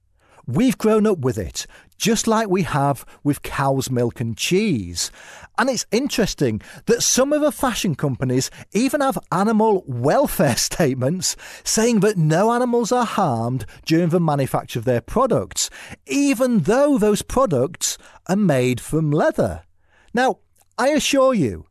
We've 0.46 0.79
grown 0.79 1.07
up 1.07 1.18
with 1.18 1.38
it, 1.38 1.66
just 1.98 2.26
like 2.26 2.48
we 2.48 2.62
have 2.62 3.04
with 3.22 3.42
cow's 3.42 3.90
milk 3.90 4.20
and 4.20 4.37
cheese. 4.37 5.11
And 5.58 5.68
it's 5.68 5.87
interesting 5.90 6.62
that 6.87 7.02
some 7.02 7.32
of 7.32 7.40
the 7.40 7.52
fashion 7.52 7.94
companies 7.96 8.50
even 8.72 9.00
have 9.00 9.18
animal 9.32 9.84
welfare 9.87 10.56
statements 10.70 11.37
saying 11.64 12.00
that 12.00 12.16
no 12.16 12.52
animals 12.52 12.92
are 12.92 13.04
harmed 13.04 13.66
during 13.84 14.08
the 14.08 14.20
manufacture 14.20 14.78
of 14.78 14.84
their 14.84 15.00
products, 15.00 15.68
even 16.06 16.61
though 16.61 16.96
those 16.96 17.22
products 17.22 17.98
are 18.28 18.37
made 18.37 18.80
from 18.80 19.11
leather. 19.11 19.64
Now, 20.14 20.38
I 20.78 20.88
assure 20.90 21.34
you, 21.34 21.66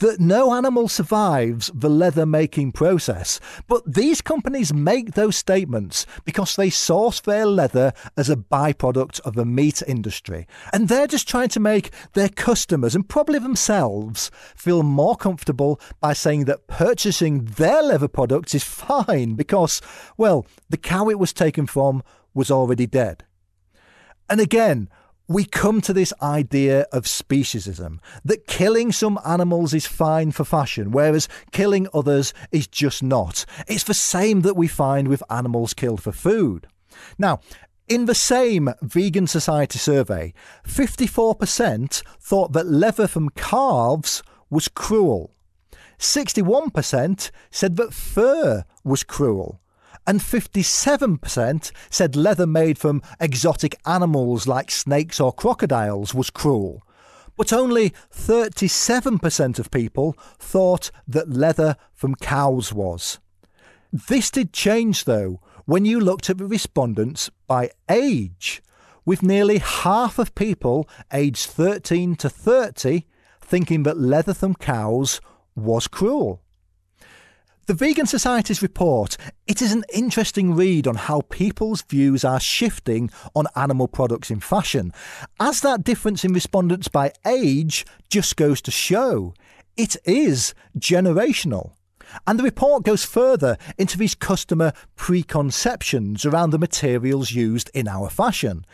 that 0.00 0.18
no 0.18 0.54
animal 0.54 0.88
survives 0.88 1.70
the 1.74 1.88
leather 1.88 2.26
making 2.26 2.72
process. 2.72 3.38
But 3.68 3.82
these 3.86 4.20
companies 4.20 4.74
make 4.74 5.12
those 5.12 5.36
statements 5.36 6.06
because 6.24 6.56
they 6.56 6.70
source 6.70 7.20
their 7.20 7.46
leather 7.46 7.92
as 8.16 8.28
a 8.28 8.36
byproduct 8.36 9.20
of 9.20 9.34
the 9.34 9.44
meat 9.44 9.82
industry. 9.86 10.46
And 10.72 10.88
they're 10.88 11.06
just 11.06 11.28
trying 11.28 11.50
to 11.50 11.60
make 11.60 11.90
their 12.14 12.28
customers 12.28 12.94
and 12.94 13.08
probably 13.08 13.38
themselves 13.38 14.30
feel 14.56 14.82
more 14.82 15.16
comfortable 15.16 15.80
by 16.00 16.14
saying 16.14 16.46
that 16.46 16.66
purchasing 16.66 17.44
their 17.44 17.82
leather 17.82 18.08
products 18.08 18.54
is 18.54 18.64
fine 18.64 19.34
because, 19.34 19.80
well, 20.16 20.46
the 20.68 20.76
cow 20.76 21.08
it 21.08 21.18
was 21.18 21.32
taken 21.32 21.66
from 21.66 22.02
was 22.34 22.50
already 22.50 22.86
dead. 22.86 23.24
And 24.28 24.40
again, 24.40 24.88
we 25.30 25.44
come 25.44 25.80
to 25.80 25.92
this 25.92 26.12
idea 26.20 26.88
of 26.90 27.04
speciesism 27.04 28.00
that 28.24 28.48
killing 28.48 28.90
some 28.90 29.16
animals 29.24 29.72
is 29.72 29.86
fine 29.86 30.32
for 30.32 30.42
fashion, 30.42 30.90
whereas 30.90 31.28
killing 31.52 31.86
others 31.94 32.34
is 32.50 32.66
just 32.66 33.00
not. 33.00 33.46
It's 33.68 33.84
the 33.84 33.94
same 33.94 34.40
that 34.40 34.56
we 34.56 34.66
find 34.66 35.06
with 35.06 35.22
animals 35.30 35.72
killed 35.72 36.02
for 36.02 36.10
food. 36.10 36.66
Now, 37.16 37.38
in 37.86 38.06
the 38.06 38.14
same 38.14 38.70
Vegan 38.82 39.28
Society 39.28 39.78
survey, 39.78 40.34
54% 40.66 42.02
thought 42.20 42.52
that 42.52 42.66
leather 42.66 43.06
from 43.06 43.30
calves 43.30 44.24
was 44.50 44.66
cruel. 44.66 45.32
61% 45.96 47.30
said 47.52 47.76
that 47.76 47.94
fur 47.94 48.64
was 48.82 49.04
cruel. 49.04 49.60
And 50.06 50.20
57% 50.20 51.72
said 51.90 52.16
leather 52.16 52.46
made 52.46 52.78
from 52.78 53.02
exotic 53.20 53.78
animals 53.86 54.46
like 54.48 54.70
snakes 54.70 55.20
or 55.20 55.32
crocodiles 55.32 56.14
was 56.14 56.30
cruel. 56.30 56.82
But 57.36 57.52
only 57.52 57.90
37% 58.12 59.58
of 59.58 59.70
people 59.70 60.16
thought 60.38 60.90
that 61.06 61.30
leather 61.30 61.76
from 61.92 62.14
cows 62.16 62.72
was. 62.72 63.18
This 63.92 64.30
did 64.30 64.52
change, 64.52 65.04
though, 65.04 65.40
when 65.64 65.84
you 65.84 66.00
looked 66.00 66.30
at 66.30 66.38
the 66.38 66.46
respondents 66.46 67.30
by 67.46 67.70
age, 67.88 68.62
with 69.04 69.22
nearly 69.22 69.58
half 69.58 70.18
of 70.18 70.34
people 70.34 70.88
aged 71.12 71.46
13 71.46 72.16
to 72.16 72.28
30 72.28 73.04
thinking 73.40 73.82
that 73.82 73.98
leather 73.98 74.34
from 74.34 74.54
cows 74.54 75.20
was 75.56 75.88
cruel. 75.88 76.40
The 77.70 77.76
Vegan 77.76 78.06
Society's 78.06 78.62
report, 78.62 79.16
it 79.46 79.62
is 79.62 79.70
an 79.70 79.84
interesting 79.94 80.56
read 80.56 80.88
on 80.88 80.96
how 80.96 81.20
people's 81.20 81.82
views 81.82 82.24
are 82.24 82.40
shifting 82.40 83.12
on 83.32 83.46
animal 83.54 83.86
products 83.86 84.28
in 84.28 84.40
fashion, 84.40 84.92
as 85.38 85.60
that 85.60 85.84
difference 85.84 86.24
in 86.24 86.32
respondents 86.32 86.88
by 86.88 87.12
age 87.24 87.86
just 88.08 88.36
goes 88.36 88.60
to 88.62 88.72
show. 88.72 89.34
It 89.76 89.96
is 90.04 90.52
generational. 90.80 91.74
And 92.26 92.40
the 92.40 92.42
report 92.42 92.82
goes 92.82 93.04
further 93.04 93.56
into 93.78 93.96
these 93.96 94.16
customer 94.16 94.72
preconceptions 94.96 96.26
around 96.26 96.50
the 96.50 96.58
materials 96.58 97.30
used 97.30 97.70
in 97.72 97.86
our 97.86 98.10
fashion. 98.10 98.64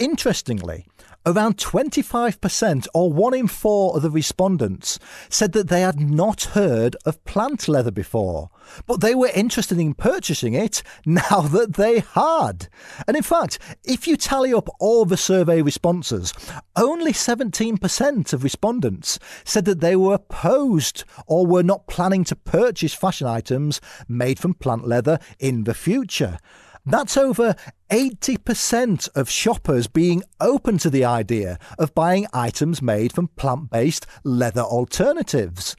Interestingly, 0.00 0.86
around 1.26 1.56
25% 1.56 2.86
or 2.94 3.12
one 3.12 3.34
in 3.34 3.46
four 3.46 3.96
of 3.96 4.02
the 4.02 4.10
respondents 4.10 4.98
said 5.28 5.52
that 5.52 5.68
they 5.68 5.82
had 5.82 6.00
not 6.00 6.42
heard 6.54 6.96
of 7.04 7.22
plant 7.24 7.68
leather 7.68 7.90
before, 7.90 8.50
but 8.86 9.00
they 9.00 9.14
were 9.14 9.30
interested 9.34 9.78
in 9.78 9.94
purchasing 9.94 10.54
it 10.54 10.82
now 11.06 11.40
that 11.42 11.74
they 11.74 12.00
had. 12.00 12.68
And 13.06 13.16
in 13.16 13.22
fact, 13.22 13.58
if 13.84 14.06
you 14.06 14.16
tally 14.16 14.54
up 14.54 14.68
all 14.78 15.04
the 15.04 15.16
survey 15.16 15.62
responses, 15.62 16.32
only 16.76 17.12
17% 17.12 18.32
of 18.32 18.44
respondents 18.44 19.18
said 19.44 19.64
that 19.66 19.80
they 19.80 19.96
were 19.96 20.14
opposed 20.14 21.04
or 21.26 21.46
were 21.46 21.62
not 21.62 21.86
planning 21.86 22.24
to 22.24 22.36
purchase 22.36 22.94
fashion 22.94 23.26
items 23.26 23.80
made 24.08 24.38
from 24.38 24.54
plant 24.54 24.86
leather 24.86 25.18
in 25.38 25.64
the 25.64 25.74
future. 25.74 26.38
That's 26.86 27.16
over 27.16 27.54
80% 27.90 29.08
of 29.16 29.28
shoppers 29.28 29.88
being 29.88 30.22
open 30.40 30.78
to 30.78 30.90
the 30.90 31.04
idea 31.04 31.58
of 31.78 31.94
buying 31.94 32.26
items 32.32 32.80
made 32.80 33.12
from 33.12 33.28
plant 33.28 33.70
based 33.70 34.06
leather 34.22 34.62
alternatives. 34.62 35.74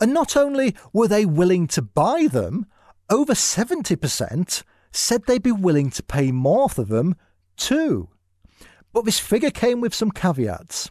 And 0.00 0.12
not 0.12 0.36
only 0.36 0.74
were 0.92 1.06
they 1.06 1.24
willing 1.24 1.68
to 1.68 1.82
buy 1.82 2.26
them, 2.30 2.66
over 3.08 3.34
70% 3.34 4.62
said 4.90 5.24
they'd 5.24 5.42
be 5.42 5.52
willing 5.52 5.90
to 5.90 6.02
pay 6.02 6.32
more 6.32 6.68
for 6.68 6.82
them 6.82 7.14
too. 7.56 8.08
But 8.92 9.04
this 9.04 9.20
figure 9.20 9.50
came 9.50 9.80
with 9.80 9.94
some 9.94 10.10
caveats. 10.10 10.90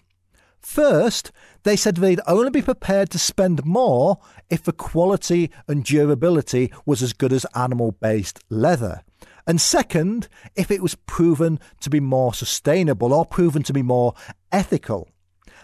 First, 0.59 1.31
they 1.63 1.75
said 1.75 1.97
they'd 1.97 2.21
only 2.27 2.51
be 2.51 2.61
prepared 2.61 3.09
to 3.11 3.19
spend 3.19 3.65
more 3.65 4.19
if 4.49 4.63
the 4.63 4.71
quality 4.71 5.51
and 5.67 5.83
durability 5.83 6.71
was 6.85 7.03
as 7.03 7.13
good 7.13 7.33
as 7.33 7.45
animal 7.55 7.91
based 7.91 8.39
leather. 8.49 9.03
And 9.47 9.59
second, 9.59 10.27
if 10.55 10.71
it 10.71 10.81
was 10.81 10.95
proven 10.95 11.59
to 11.81 11.89
be 11.89 11.99
more 11.99 12.33
sustainable 12.33 13.13
or 13.13 13.25
proven 13.25 13.63
to 13.63 13.73
be 13.73 13.81
more 13.81 14.13
ethical. 14.51 15.09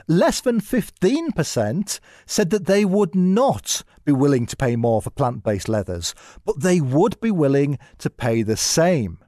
Less 0.07 0.41
than 0.41 0.61
15% 0.61 1.99
said 2.25 2.49
that 2.49 2.65
they 2.65 2.85
would 2.85 3.13
not 3.13 3.83
be 4.05 4.13
willing 4.13 4.45
to 4.45 4.55
pay 4.55 4.75
more 4.75 5.01
for 5.01 5.09
plant 5.09 5.43
based 5.43 5.67
leathers, 5.67 6.15
but 6.45 6.61
they 6.61 6.79
would 6.79 7.19
be 7.19 7.31
willing 7.31 7.77
to 7.97 8.09
pay 8.09 8.41
the 8.41 8.57
same. 8.57 9.19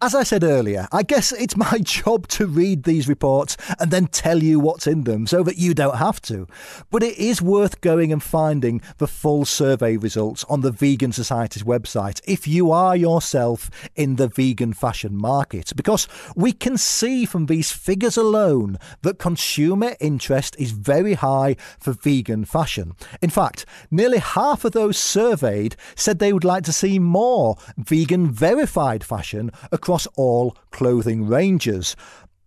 As 0.00 0.14
I 0.14 0.22
said 0.22 0.44
earlier, 0.44 0.86
I 0.92 1.02
guess 1.02 1.32
it's 1.32 1.56
my 1.56 1.78
job 1.82 2.28
to 2.28 2.46
read 2.46 2.84
these 2.84 3.08
reports 3.08 3.56
and 3.80 3.90
then 3.90 4.06
tell 4.06 4.44
you 4.44 4.60
what's 4.60 4.86
in 4.86 5.02
them 5.02 5.26
so 5.26 5.42
that 5.42 5.58
you 5.58 5.74
don't 5.74 5.96
have 5.96 6.22
to. 6.22 6.46
But 6.88 7.02
it 7.02 7.18
is 7.18 7.42
worth 7.42 7.80
going 7.80 8.12
and 8.12 8.22
finding 8.22 8.80
the 8.98 9.08
full 9.08 9.44
survey 9.44 9.96
results 9.96 10.44
on 10.44 10.60
the 10.60 10.70
Vegan 10.70 11.10
Society's 11.10 11.64
website 11.64 12.20
if 12.28 12.46
you 12.46 12.70
are 12.70 12.94
yourself 12.94 13.72
in 13.96 14.14
the 14.14 14.28
vegan 14.28 14.72
fashion 14.72 15.16
market, 15.16 15.72
because 15.74 16.06
we 16.36 16.52
can 16.52 16.78
see 16.78 17.24
from 17.24 17.46
these 17.46 17.72
figures 17.72 18.16
alone 18.16 18.78
that 19.02 19.18
consumer 19.18 19.96
interest 19.98 20.54
is 20.60 20.70
very 20.70 21.14
high 21.14 21.56
for 21.80 21.92
vegan 21.92 22.44
fashion. 22.44 22.94
In 23.20 23.30
fact, 23.30 23.66
nearly 23.90 24.18
half 24.18 24.64
of 24.64 24.70
those 24.70 24.96
surveyed 24.96 25.74
said 25.96 26.20
they 26.20 26.32
would 26.32 26.44
like 26.44 26.62
to 26.64 26.72
see 26.72 27.00
more 27.00 27.56
vegan 27.76 28.30
verified 28.30 29.02
fashion 29.02 29.50
across 29.88 30.06
all 30.16 30.54
clothing 30.70 31.26
ranges, 31.26 31.96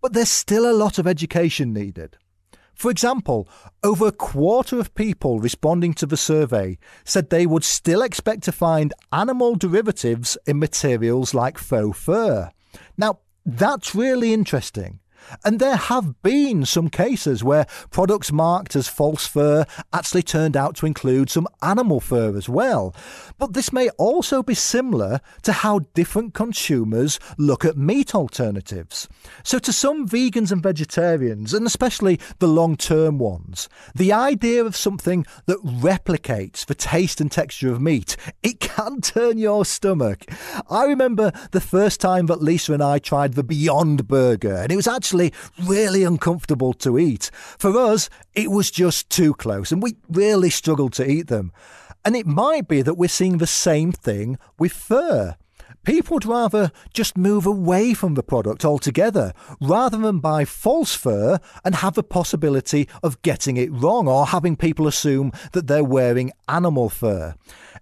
but 0.00 0.12
there's 0.12 0.28
still 0.28 0.70
a 0.70 0.78
lot 0.78 0.96
of 0.96 1.08
education 1.08 1.72
needed. 1.72 2.16
For 2.72 2.88
example, 2.88 3.48
over 3.82 4.06
a 4.06 4.12
quarter 4.12 4.78
of 4.78 4.94
people 4.94 5.40
responding 5.40 5.92
to 5.94 6.06
the 6.06 6.16
survey 6.16 6.78
said 7.04 7.30
they 7.30 7.44
would 7.44 7.64
still 7.64 8.02
expect 8.02 8.44
to 8.44 8.52
find 8.52 8.94
animal 9.10 9.56
derivatives 9.56 10.38
in 10.46 10.60
materials 10.60 11.34
like 11.34 11.58
faux 11.58 11.98
fur. 11.98 12.52
Now, 12.96 13.18
that's 13.44 13.92
really 13.92 14.32
interesting 14.32 15.00
and 15.44 15.58
there 15.58 15.76
have 15.76 16.22
been 16.22 16.64
some 16.64 16.88
cases 16.88 17.42
where 17.42 17.66
products 17.90 18.32
marked 18.32 18.76
as 18.76 18.88
false 18.88 19.26
fur 19.26 19.64
actually 19.92 20.22
turned 20.22 20.56
out 20.56 20.76
to 20.76 20.86
include 20.86 21.30
some 21.30 21.48
animal 21.62 22.00
fur 22.00 22.36
as 22.36 22.48
well. 22.48 22.94
But 23.38 23.54
this 23.54 23.72
may 23.72 23.88
also 23.90 24.42
be 24.42 24.54
similar 24.54 25.20
to 25.42 25.52
how 25.52 25.80
different 25.94 26.34
consumers 26.34 27.18
look 27.38 27.64
at 27.64 27.76
meat 27.76 28.14
alternatives. 28.14 29.08
So, 29.42 29.58
to 29.58 29.72
some 29.72 30.08
vegans 30.08 30.52
and 30.52 30.62
vegetarians, 30.62 31.54
and 31.54 31.66
especially 31.66 32.20
the 32.38 32.48
long 32.48 32.76
term 32.76 33.18
ones, 33.18 33.68
the 33.94 34.12
idea 34.12 34.64
of 34.64 34.76
something 34.76 35.26
that 35.46 35.62
replicates 35.64 36.64
the 36.64 36.74
taste 36.74 37.20
and 37.20 37.30
texture 37.30 37.72
of 37.72 37.80
meat, 37.80 38.16
it 38.42 38.60
can 38.60 39.00
turn 39.02 39.38
your 39.38 39.64
stomach. 39.64 40.24
I 40.70 40.84
remember 40.84 41.32
the 41.50 41.60
first 41.60 42.00
time 42.00 42.26
that 42.26 42.42
Lisa 42.42 42.72
and 42.72 42.82
I 42.82 42.98
tried 42.98 43.34
the 43.34 43.42
Beyond 43.42 44.08
Burger, 44.08 44.54
and 44.54 44.72
it 44.72 44.76
was 44.76 44.88
actually 44.88 45.11
actually 45.12 45.32
really 45.66 46.04
uncomfortable 46.04 46.72
to 46.72 46.98
eat. 46.98 47.30
For 47.58 47.76
us, 47.76 48.08
it 48.34 48.50
was 48.50 48.70
just 48.70 49.10
too 49.10 49.34
close, 49.34 49.70
and 49.70 49.82
we 49.82 49.96
really 50.08 50.50
struggled 50.50 50.94
to 50.94 51.08
eat 51.08 51.28
them. 51.28 51.52
And 52.04 52.16
it 52.16 52.26
might 52.26 52.66
be 52.66 52.82
that 52.82 52.94
we're 52.94 53.08
seeing 53.08 53.38
the 53.38 53.46
same 53.46 53.92
thing 53.92 54.38
with 54.58 54.72
fur. 54.72 55.36
People 55.84 56.14
would 56.14 56.24
rather 56.24 56.70
just 56.94 57.18
move 57.18 57.44
away 57.44 57.92
from 57.92 58.14
the 58.14 58.22
product 58.22 58.64
altogether 58.64 59.32
rather 59.60 59.98
than 59.98 60.20
buy 60.20 60.44
false 60.44 60.94
fur 60.94 61.38
and 61.64 61.74
have 61.76 61.94
the 61.94 62.04
possibility 62.04 62.88
of 63.02 63.20
getting 63.22 63.56
it 63.56 63.72
wrong 63.72 64.06
or 64.06 64.26
having 64.26 64.56
people 64.56 64.86
assume 64.86 65.32
that 65.52 65.66
they're 65.66 65.84
wearing 65.84 66.30
animal 66.48 66.88
fur. 66.88 67.34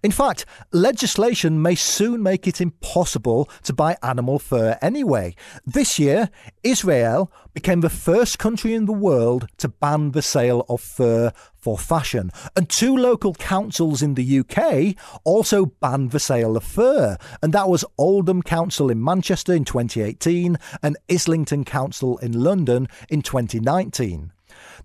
In 0.03 0.11
fact, 0.11 0.45
legislation 0.71 1.61
may 1.61 1.75
soon 1.75 2.23
make 2.23 2.47
it 2.47 2.59
impossible 2.59 3.47
to 3.63 3.73
buy 3.73 3.97
animal 4.01 4.39
fur 4.39 4.75
anyway. 4.81 5.35
This 5.63 5.99
year, 5.99 6.31
Israel 6.63 7.31
became 7.53 7.81
the 7.81 7.89
first 7.89 8.39
country 8.39 8.73
in 8.73 8.85
the 8.85 8.93
world 8.93 9.47
to 9.57 9.69
ban 9.69 10.11
the 10.11 10.23
sale 10.23 10.65
of 10.67 10.81
fur 10.81 11.31
for 11.53 11.77
fashion. 11.77 12.31
And 12.55 12.67
two 12.67 12.97
local 12.97 13.35
councils 13.35 14.01
in 14.01 14.15
the 14.15 14.39
UK 14.39 14.95
also 15.23 15.67
banned 15.67 16.09
the 16.09 16.19
sale 16.19 16.57
of 16.57 16.63
fur, 16.63 17.17
and 17.43 17.53
that 17.53 17.69
was 17.69 17.85
Oldham 17.99 18.41
Council 18.41 18.89
in 18.89 19.03
Manchester 19.03 19.53
in 19.53 19.65
2018 19.65 20.57
and 20.81 20.97
Islington 21.11 21.63
Council 21.63 22.17
in 22.17 22.31
London 22.31 22.87
in 23.07 23.21
2019. 23.21 24.31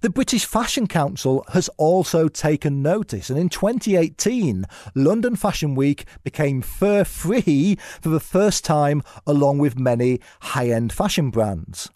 The 0.03 0.11
British 0.11 0.45
Fashion 0.45 0.87
Council 0.87 1.45
has 1.53 1.71
also 1.79 2.29
taken 2.29 2.83
notice, 2.83 3.31
and 3.31 3.39
in 3.39 3.49
2018, 3.49 4.67
London 4.95 5.37
Fashion 5.37 5.75
Week 5.75 6.05
became 6.23 6.61
fur 6.61 7.03
free 7.03 7.77
for 8.01 8.11
the 8.11 8.21
first 8.21 8.65
time, 8.65 9.03
along 9.27 9.59
with 9.59 9.79
many 9.79 10.21
high 10.41 10.69
end 10.69 10.93
fashion 10.93 11.31
brands. 11.31 11.91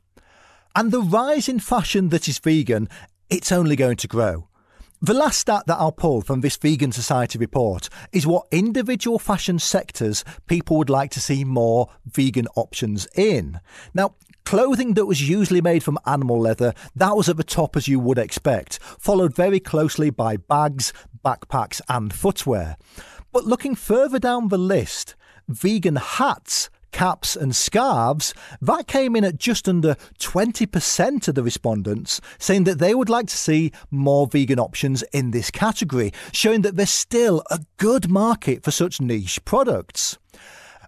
And 0.74 0.92
the 0.92 1.02
rise 1.02 1.48
in 1.48 1.60
fashion 1.60 2.08
that 2.08 2.26
is 2.26 2.38
vegan, 2.38 2.88
it's 3.28 3.52
only 3.52 3.76
going 3.76 3.96
to 3.96 4.08
grow. 4.08 4.48
The 5.02 5.14
last 5.14 5.38
stat 5.38 5.64
that 5.66 5.78
I'll 5.78 5.92
pull 5.92 6.20
from 6.20 6.42
this 6.42 6.58
Vegan 6.58 6.92
Society 6.92 7.38
report 7.38 7.88
is 8.12 8.26
what 8.26 8.46
individual 8.50 9.18
fashion 9.18 9.58
sectors 9.58 10.24
people 10.46 10.76
would 10.76 10.90
like 10.90 11.10
to 11.12 11.20
see 11.20 11.42
more 11.42 11.88
vegan 12.04 12.46
options 12.54 13.08
in. 13.14 13.60
Now, 13.94 14.14
Clothing 14.44 14.94
that 14.94 15.06
was 15.06 15.28
usually 15.28 15.60
made 15.60 15.82
from 15.82 15.98
animal 16.06 16.40
leather, 16.40 16.74
that 16.96 17.16
was 17.16 17.28
at 17.28 17.36
the 17.36 17.44
top 17.44 17.76
as 17.76 17.88
you 17.88 18.00
would 18.00 18.18
expect, 18.18 18.78
followed 18.82 19.34
very 19.34 19.60
closely 19.60 20.10
by 20.10 20.36
bags, 20.36 20.92
backpacks, 21.24 21.80
and 21.88 22.12
footwear. 22.12 22.76
But 23.32 23.44
looking 23.44 23.74
further 23.74 24.18
down 24.18 24.48
the 24.48 24.58
list, 24.58 25.14
vegan 25.48 25.96
hats 25.96 26.68
caps, 26.92 27.36
and 27.36 27.54
scarves, 27.54 28.34
that 28.60 28.86
came 28.86 29.16
in 29.16 29.24
at 29.24 29.38
just 29.38 29.68
under 29.68 29.94
20% 30.18 31.28
of 31.28 31.34
the 31.34 31.42
respondents 31.42 32.20
saying 32.38 32.64
that 32.64 32.78
they 32.78 32.94
would 32.94 33.08
like 33.08 33.26
to 33.28 33.36
see 33.36 33.72
more 33.90 34.26
vegan 34.26 34.58
options 34.58 35.02
in 35.12 35.30
this 35.30 35.50
category, 35.50 36.12
showing 36.32 36.62
that 36.62 36.76
there's 36.76 36.90
still 36.90 37.42
a 37.50 37.60
good 37.76 38.10
market 38.10 38.62
for 38.62 38.70
such 38.70 39.00
niche 39.00 39.44
products. 39.44 40.18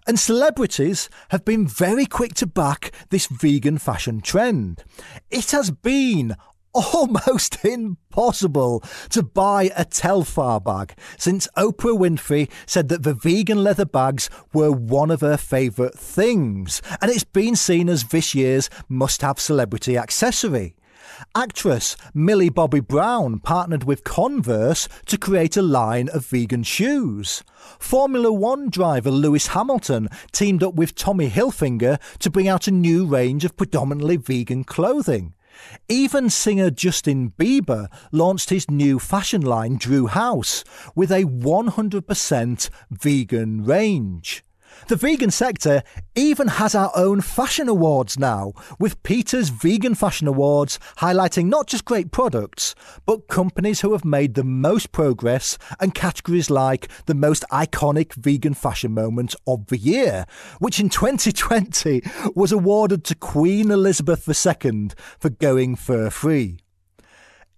And 0.05 0.19
celebrities 0.19 1.09
have 1.29 1.45
been 1.45 1.67
very 1.67 2.05
quick 2.05 2.33
to 2.35 2.47
back 2.47 2.91
this 3.09 3.27
vegan 3.27 3.77
fashion 3.77 4.21
trend. 4.21 4.83
It 5.31 5.51
has 5.51 5.71
been 5.71 6.35
almost 6.73 7.63
impossible 7.63 8.83
to 9.09 9.21
buy 9.21 9.71
a 9.75 9.85
Telfar 9.85 10.63
bag 10.63 10.97
since 11.17 11.47
Oprah 11.55 11.97
Winfrey 11.97 12.49
said 12.65 12.89
that 12.89 13.03
the 13.03 13.13
vegan 13.13 13.63
leather 13.63 13.85
bags 13.85 14.29
were 14.53 14.71
one 14.71 15.11
of 15.11 15.21
her 15.21 15.37
favourite 15.37 15.93
things, 15.93 16.81
and 16.99 17.11
it's 17.11 17.23
been 17.23 17.55
seen 17.55 17.89
as 17.89 18.05
this 18.05 18.33
year's 18.33 18.69
must 18.89 19.21
have 19.21 19.39
celebrity 19.39 19.97
accessory. 19.97 20.75
Actress 21.35 21.95
Millie 22.13 22.49
Bobby 22.49 22.79
Brown 22.79 23.39
partnered 23.39 23.83
with 23.83 24.03
Converse 24.03 24.87
to 25.05 25.17
create 25.17 25.57
a 25.57 25.61
line 25.61 26.09
of 26.09 26.25
vegan 26.25 26.63
shoes. 26.63 27.43
Formula 27.79 28.31
One 28.31 28.69
driver 28.69 29.11
Lewis 29.11 29.47
Hamilton 29.47 30.09
teamed 30.31 30.63
up 30.63 30.75
with 30.75 30.95
Tommy 30.95 31.29
Hilfiger 31.29 31.99
to 32.19 32.29
bring 32.29 32.47
out 32.47 32.67
a 32.67 32.71
new 32.71 33.05
range 33.05 33.45
of 33.45 33.57
predominantly 33.57 34.17
vegan 34.17 34.63
clothing. 34.63 35.33
Even 35.87 36.29
singer 36.29 36.69
Justin 36.69 37.31
Bieber 37.37 37.87
launched 38.11 38.49
his 38.49 38.69
new 38.69 38.99
fashion 38.99 39.41
line, 39.41 39.77
Drew 39.77 40.07
House, 40.07 40.63
with 40.95 41.11
a 41.11 41.23
100% 41.23 42.69
vegan 42.89 43.63
range. 43.63 44.43
The 44.87 44.95
vegan 44.95 45.31
sector 45.31 45.83
even 46.15 46.47
has 46.47 46.75
our 46.75 46.91
own 46.95 47.21
fashion 47.21 47.69
awards 47.69 48.19
now, 48.19 48.53
with 48.79 49.01
PETA's 49.03 49.49
Vegan 49.49 49.95
Fashion 49.95 50.27
Awards 50.27 50.79
highlighting 50.97 51.45
not 51.45 51.67
just 51.67 51.85
great 51.85 52.11
products, 52.11 52.75
but 53.05 53.27
companies 53.27 53.81
who 53.81 53.93
have 53.93 54.05
made 54.05 54.33
the 54.33 54.43
most 54.43 54.91
progress 54.91 55.57
and 55.79 55.95
categories 55.95 56.49
like 56.49 56.89
the 57.05 57.15
most 57.15 57.45
iconic 57.51 58.13
vegan 58.13 58.53
fashion 58.53 58.93
moment 58.93 59.35
of 59.47 59.67
the 59.67 59.77
year, 59.77 60.25
which 60.59 60.79
in 60.79 60.89
2020 60.89 62.01
was 62.35 62.51
awarded 62.51 63.03
to 63.05 63.15
Queen 63.15 63.71
Elizabeth 63.71 64.27
II 64.27 64.89
for 65.19 65.29
going 65.29 65.75
fur 65.75 66.09
free. 66.09 66.57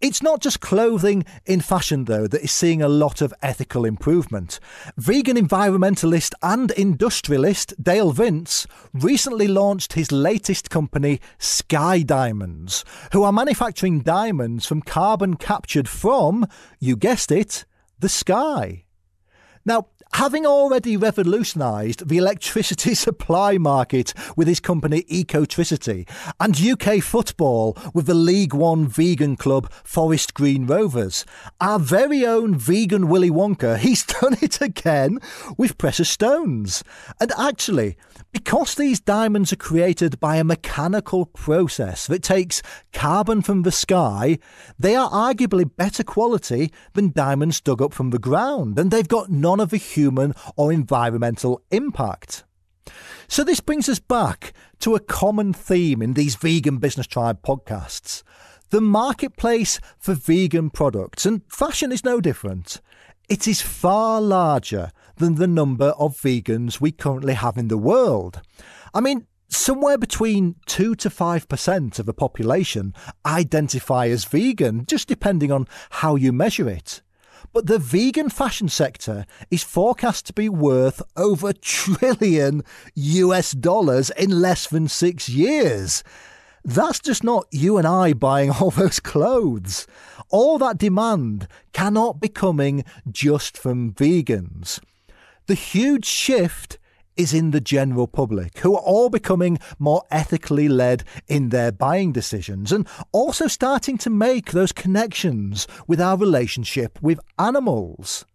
It's 0.05 0.21
not 0.21 0.39
just 0.39 0.59
clothing 0.59 1.25
in 1.47 1.61
fashion, 1.61 2.05
though, 2.05 2.27
that 2.27 2.43
is 2.43 2.51
seeing 2.51 2.79
a 2.79 2.87
lot 2.87 3.21
of 3.23 3.33
ethical 3.41 3.85
improvement. 3.85 4.59
Vegan 4.97 5.35
environmentalist 5.35 6.35
and 6.43 6.69
industrialist 6.69 7.73
Dale 7.81 8.11
Vince 8.11 8.67
recently 8.93 9.47
launched 9.47 9.93
his 9.93 10.11
latest 10.11 10.69
company, 10.69 11.19
Sky 11.39 12.03
Diamonds, 12.03 12.85
who 13.13 13.23
are 13.23 13.31
manufacturing 13.31 14.01
diamonds 14.01 14.67
from 14.67 14.83
carbon 14.83 15.37
captured 15.37 15.89
from, 15.89 16.45
you 16.79 16.95
guessed 16.95 17.31
it, 17.31 17.65
the 17.97 18.07
sky. 18.07 18.83
Now, 19.65 19.87
having 20.13 20.45
already 20.45 20.95
revolutionised 20.95 22.07
the 22.07 22.17
electricity 22.17 22.93
supply 22.95 23.57
market 23.57 24.13
with 24.35 24.47
his 24.47 24.59
company 24.59 25.03
Ecotricity, 25.03 26.07
and 26.39 26.59
UK 26.59 27.03
football 27.03 27.77
with 27.93 28.05
the 28.05 28.13
League 28.13 28.53
One 28.53 28.87
vegan 28.87 29.35
club 29.35 29.71
Forest 29.83 30.33
Green 30.33 30.65
Rovers, 30.65 31.25
our 31.59 31.79
very 31.79 32.25
own 32.25 32.55
vegan 32.57 33.07
Willy 33.07 33.29
Wonka, 33.29 33.77
he's 33.85 34.05
done 34.05 34.37
it 34.41 34.61
again 34.61 35.19
with 35.57 35.77
precious 35.77 36.09
stones. 36.09 36.83
And 37.19 37.31
actually, 37.37 37.97
because 38.31 38.75
these 38.75 38.99
diamonds 38.99 39.53
are 39.53 39.57
created 39.57 40.19
by 40.19 40.35
a 40.35 40.43
mechanical 40.43 41.25
process 41.25 42.05
that 42.07 42.21
takes 42.21 42.61
carbon 42.91 43.41
from 43.41 43.61
the 43.61 43.71
sky, 43.71 44.39
they 44.77 44.93
are 44.93 45.09
arguably 45.09 45.69
better 45.73 46.03
quality 46.03 46.71
than 46.93 47.11
diamonds 47.11 47.61
dug 47.61 47.81
up 47.81 47.93
from 47.93 48.09
the 48.09 48.19
ground, 48.19 48.77
and 48.77 48.91
they've 48.91 49.07
got 49.07 49.29
none 49.29 49.59
of 49.61 49.69
the 49.69 49.77
human 49.95 50.33
or 50.55 50.71
environmental 50.71 51.61
impact. 51.71 52.43
So, 53.27 53.43
this 53.43 53.59
brings 53.59 53.89
us 53.89 53.99
back 53.99 54.53
to 54.79 54.95
a 54.95 54.99
common 54.99 55.51
theme 55.53 56.01
in 56.01 56.13
these 56.13 56.35
Vegan 56.35 56.77
Business 56.77 57.07
Tribe 57.07 57.41
podcasts 57.41 58.23
the 58.71 58.81
marketplace 58.81 59.79
for 59.97 60.13
vegan 60.13 60.69
products, 60.69 61.25
and 61.25 61.41
fashion 61.47 61.91
is 61.91 62.03
no 62.03 62.19
different. 62.19 62.81
It 63.29 63.47
is 63.47 63.61
far 63.61 64.21
larger 64.21 64.91
than 65.17 65.35
the 65.35 65.47
number 65.47 65.89
of 65.97 66.17
vegans 66.17 66.81
we 66.81 66.91
currently 66.91 67.33
have 67.33 67.57
in 67.57 67.69
the 67.69 67.77
world. 67.77 68.41
I 68.93 69.01
mean, 69.01 69.27
somewhere 69.47 69.97
between 69.97 70.55
2 70.65 70.95
to 70.95 71.09
5% 71.09 71.99
of 71.99 72.05
the 72.05 72.13
population 72.13 72.93
identify 73.25 74.07
as 74.07 74.25
vegan, 74.25 74.85
just 74.85 75.07
depending 75.07 75.51
on 75.51 75.67
how 75.89 76.15
you 76.15 76.33
measure 76.33 76.67
it. 76.67 77.01
But 77.55 77.67
the 77.67 77.79
vegan 77.79 78.29
fashion 78.29 78.67
sector 78.67 79.25
is 79.49 79.63
forecast 79.63 80.25
to 80.25 80.33
be 80.33 80.49
worth 80.49 81.01
over 81.15 81.47
a 81.47 81.53
trillion 81.53 82.65
US 82.95 83.53
dollars 83.53 84.09
in 84.09 84.41
less 84.41 84.67
than 84.67 84.89
six 84.89 85.29
years. 85.29 86.03
That's 86.65 86.99
just 86.99 87.23
not 87.23 87.47
you 87.51 87.77
and 87.77 87.87
I 87.87 88.11
buying 88.11 88.51
all 88.51 88.71
those 88.71 88.99
clothes. 88.99 89.87
All 90.27 90.57
that 90.57 90.77
demand 90.77 91.47
cannot 91.71 92.19
be 92.19 92.27
coming 92.27 92.83
just 93.09 93.57
from 93.57 93.93
vegans. 93.93 94.81
The 95.45 95.53
huge 95.53 96.03
shift 96.03 96.77
is 97.17 97.33
in 97.33 97.51
the 97.51 97.61
general 97.61 98.07
public, 98.07 98.59
who 98.59 98.75
are 98.75 98.81
all 98.81 99.09
becoming 99.09 99.59
more 99.79 100.03
ethically 100.11 100.67
led 100.67 101.03
in 101.27 101.49
their 101.49 101.71
buying 101.71 102.11
decisions 102.11 102.71
and 102.71 102.87
also 103.11 103.47
starting 103.47 103.97
to 103.97 104.09
make 104.09 104.51
those 104.51 104.71
connections 104.71 105.67
with 105.87 106.01
our 106.01 106.17
relationship 106.17 106.99
with 107.01 107.19
animals. 107.39 108.25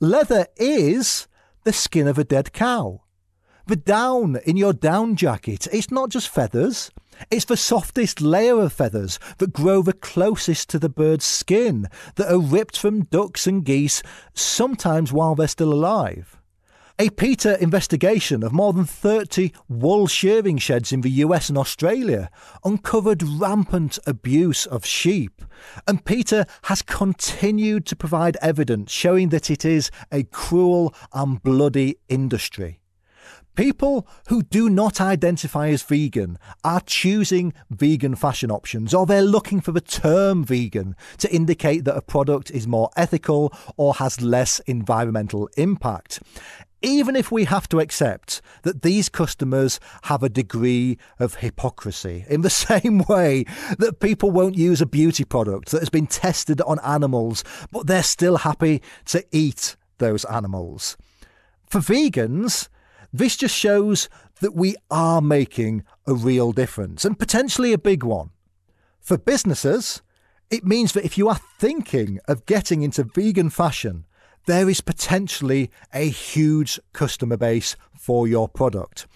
Leather 0.00 0.46
is 0.56 1.26
the 1.64 1.72
skin 1.72 2.06
of 2.06 2.18
a 2.18 2.24
dead 2.24 2.52
cow. 2.52 3.02
The 3.66 3.76
down 3.76 4.36
in 4.44 4.56
your 4.56 4.72
down 4.72 5.16
jacket, 5.16 5.66
it's 5.72 5.90
not 5.90 6.10
just 6.10 6.28
feathers. 6.28 6.90
It's 7.30 7.46
the 7.46 7.56
softest 7.56 8.20
layer 8.20 8.60
of 8.60 8.72
feathers 8.72 9.18
that 9.38 9.52
grow 9.52 9.82
the 9.82 9.92
closest 9.92 10.68
to 10.70 10.78
the 10.78 10.88
bird's 10.88 11.24
skin, 11.24 11.88
that 12.14 12.30
are 12.30 12.38
ripped 12.38 12.78
from 12.78 13.06
ducks 13.06 13.46
and 13.46 13.64
geese, 13.64 14.02
sometimes 14.34 15.12
while 15.12 15.34
they're 15.34 15.48
still 15.48 15.72
alive. 15.72 16.40
A 16.98 17.10
PETA 17.10 17.62
investigation 17.62 18.42
of 18.42 18.54
more 18.54 18.72
than 18.72 18.86
30 18.86 19.52
wool 19.68 20.06
shearing 20.06 20.56
sheds 20.56 20.92
in 20.92 21.02
the 21.02 21.10
US 21.10 21.50
and 21.50 21.58
Australia 21.58 22.30
uncovered 22.64 23.22
rampant 23.22 23.98
abuse 24.06 24.64
of 24.64 24.86
sheep, 24.86 25.42
and 25.86 26.06
PETA 26.06 26.46
has 26.62 26.80
continued 26.80 27.84
to 27.84 27.96
provide 27.96 28.38
evidence 28.40 28.92
showing 28.92 29.28
that 29.28 29.50
it 29.50 29.62
is 29.62 29.90
a 30.10 30.22
cruel 30.22 30.94
and 31.12 31.42
bloody 31.42 31.98
industry. 32.08 32.80
People 33.56 34.06
who 34.28 34.42
do 34.42 34.68
not 34.68 35.00
identify 35.00 35.68
as 35.68 35.82
vegan 35.82 36.38
are 36.62 36.82
choosing 36.82 37.54
vegan 37.70 38.14
fashion 38.14 38.50
options 38.50 38.92
or 38.92 39.06
they're 39.06 39.22
looking 39.22 39.62
for 39.62 39.72
the 39.72 39.80
term 39.80 40.44
vegan 40.44 40.94
to 41.16 41.34
indicate 41.34 41.86
that 41.86 41.96
a 41.96 42.02
product 42.02 42.50
is 42.50 42.66
more 42.66 42.90
ethical 42.96 43.50
or 43.78 43.94
has 43.94 44.20
less 44.20 44.60
environmental 44.60 45.48
impact. 45.56 46.20
Even 46.86 47.16
if 47.16 47.32
we 47.32 47.46
have 47.46 47.68
to 47.70 47.80
accept 47.80 48.40
that 48.62 48.82
these 48.82 49.08
customers 49.08 49.80
have 50.04 50.22
a 50.22 50.28
degree 50.28 50.98
of 51.18 51.34
hypocrisy, 51.34 52.24
in 52.30 52.42
the 52.42 52.50
same 52.50 52.98
way 53.08 53.44
that 53.78 53.98
people 53.98 54.30
won't 54.30 54.56
use 54.56 54.80
a 54.80 54.86
beauty 54.86 55.24
product 55.24 55.72
that 55.72 55.80
has 55.80 55.90
been 55.90 56.06
tested 56.06 56.60
on 56.60 56.78
animals, 56.84 57.42
but 57.72 57.88
they're 57.88 58.04
still 58.04 58.36
happy 58.38 58.80
to 59.06 59.24
eat 59.32 59.74
those 59.98 60.24
animals. 60.26 60.96
For 61.66 61.80
vegans, 61.80 62.68
this 63.12 63.36
just 63.36 63.56
shows 63.56 64.08
that 64.40 64.54
we 64.54 64.76
are 64.88 65.20
making 65.20 65.82
a 66.06 66.14
real 66.14 66.52
difference 66.52 67.04
and 67.04 67.18
potentially 67.18 67.72
a 67.72 67.78
big 67.78 68.04
one. 68.04 68.30
For 69.00 69.18
businesses, 69.18 70.02
it 70.50 70.64
means 70.64 70.92
that 70.92 71.04
if 71.04 71.18
you 71.18 71.28
are 71.28 71.40
thinking 71.58 72.20
of 72.28 72.46
getting 72.46 72.82
into 72.82 73.02
vegan 73.02 73.50
fashion, 73.50 74.04
there 74.46 74.68
is 74.68 74.80
potentially 74.80 75.70
a 75.92 76.08
huge 76.08 76.80
customer 76.92 77.36
base 77.36 77.76
for 77.94 78.26
your 78.26 78.48
product. 78.48 79.06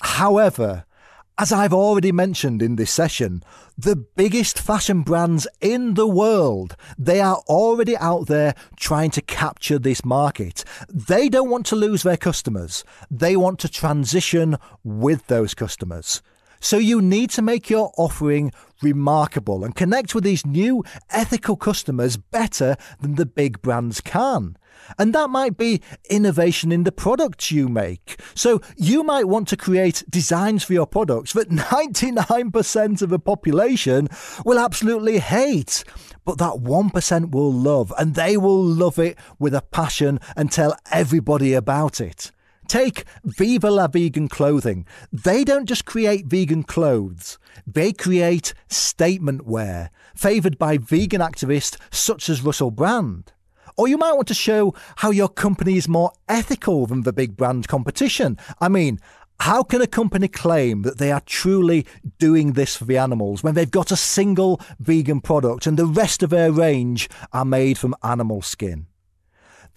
However, 0.00 0.84
as 1.40 1.52
I've 1.52 1.72
already 1.72 2.10
mentioned 2.10 2.62
in 2.62 2.74
this 2.74 2.90
session, 2.90 3.44
the 3.76 3.94
biggest 3.94 4.58
fashion 4.58 5.02
brands 5.02 5.46
in 5.60 5.94
the 5.94 6.08
world, 6.08 6.74
they 6.98 7.20
are 7.20 7.36
already 7.46 7.96
out 7.96 8.26
there 8.26 8.56
trying 8.76 9.12
to 9.12 9.22
capture 9.22 9.78
this 9.78 10.04
market. 10.04 10.64
They 10.88 11.28
don't 11.28 11.48
want 11.48 11.64
to 11.66 11.76
lose 11.76 12.02
their 12.02 12.16
customers. 12.16 12.82
They 13.08 13.36
want 13.36 13.60
to 13.60 13.68
transition 13.68 14.56
with 14.82 15.28
those 15.28 15.54
customers. 15.54 16.22
So 16.60 16.76
you 16.76 17.00
need 17.00 17.30
to 17.30 17.42
make 17.42 17.70
your 17.70 17.92
offering 17.96 18.50
remarkable 18.82 19.64
and 19.64 19.74
connect 19.74 20.14
with 20.14 20.24
these 20.24 20.46
new 20.46 20.84
ethical 21.10 21.56
customers 21.56 22.16
better 22.16 22.76
than 23.00 23.16
the 23.16 23.26
big 23.26 23.60
brands 23.62 24.00
can. 24.00 24.56
And 24.98 25.14
that 25.14 25.28
might 25.28 25.56
be 25.56 25.82
innovation 26.08 26.72
in 26.72 26.84
the 26.84 26.92
products 26.92 27.50
you 27.50 27.68
make. 27.68 28.20
So 28.34 28.60
you 28.76 29.02
might 29.02 29.28
want 29.28 29.48
to 29.48 29.56
create 29.56 30.04
designs 30.08 30.64
for 30.64 30.72
your 30.72 30.86
products 30.86 31.32
that 31.32 31.48
99% 31.50 33.02
of 33.02 33.10
the 33.10 33.18
population 33.18 34.08
will 34.44 34.58
absolutely 34.58 35.18
hate. 35.18 35.84
But 36.24 36.38
that 36.38 36.54
1% 36.54 37.30
will 37.30 37.52
love, 37.52 37.92
and 37.98 38.14
they 38.14 38.36
will 38.36 38.62
love 38.62 38.98
it 38.98 39.18
with 39.38 39.54
a 39.54 39.62
passion 39.62 40.20
and 40.36 40.52
tell 40.52 40.76
everybody 40.90 41.54
about 41.54 42.00
it. 42.00 42.30
Take 42.68 43.04
Viva 43.24 43.70
La 43.70 43.86
Vegan 43.86 44.28
Clothing. 44.28 44.86
They 45.10 45.42
don't 45.42 45.66
just 45.66 45.86
create 45.86 46.26
vegan 46.26 46.64
clothes, 46.64 47.38
they 47.66 47.94
create 47.94 48.52
statement 48.68 49.46
wear, 49.46 49.90
favoured 50.14 50.58
by 50.58 50.76
vegan 50.76 51.22
activists 51.22 51.78
such 51.90 52.28
as 52.28 52.42
Russell 52.42 52.70
Brand. 52.70 53.32
Or 53.78 53.88
you 53.88 53.96
might 53.96 54.12
want 54.12 54.28
to 54.28 54.34
show 54.34 54.74
how 54.96 55.10
your 55.10 55.30
company 55.30 55.78
is 55.78 55.88
more 55.88 56.12
ethical 56.28 56.84
than 56.84 57.02
the 57.02 57.12
big 57.12 57.38
brand 57.38 57.68
competition. 57.68 58.36
I 58.60 58.68
mean, 58.68 59.00
how 59.40 59.62
can 59.62 59.80
a 59.80 59.86
company 59.86 60.28
claim 60.28 60.82
that 60.82 60.98
they 60.98 61.10
are 61.10 61.22
truly 61.22 61.86
doing 62.18 62.52
this 62.52 62.76
for 62.76 62.84
the 62.84 62.98
animals 62.98 63.42
when 63.42 63.54
they've 63.54 63.70
got 63.70 63.92
a 63.92 63.96
single 63.96 64.60
vegan 64.78 65.22
product 65.22 65.66
and 65.66 65.78
the 65.78 65.86
rest 65.86 66.22
of 66.22 66.30
their 66.30 66.52
range 66.52 67.08
are 67.32 67.46
made 67.46 67.78
from 67.78 67.94
animal 68.02 68.42
skin? 68.42 68.88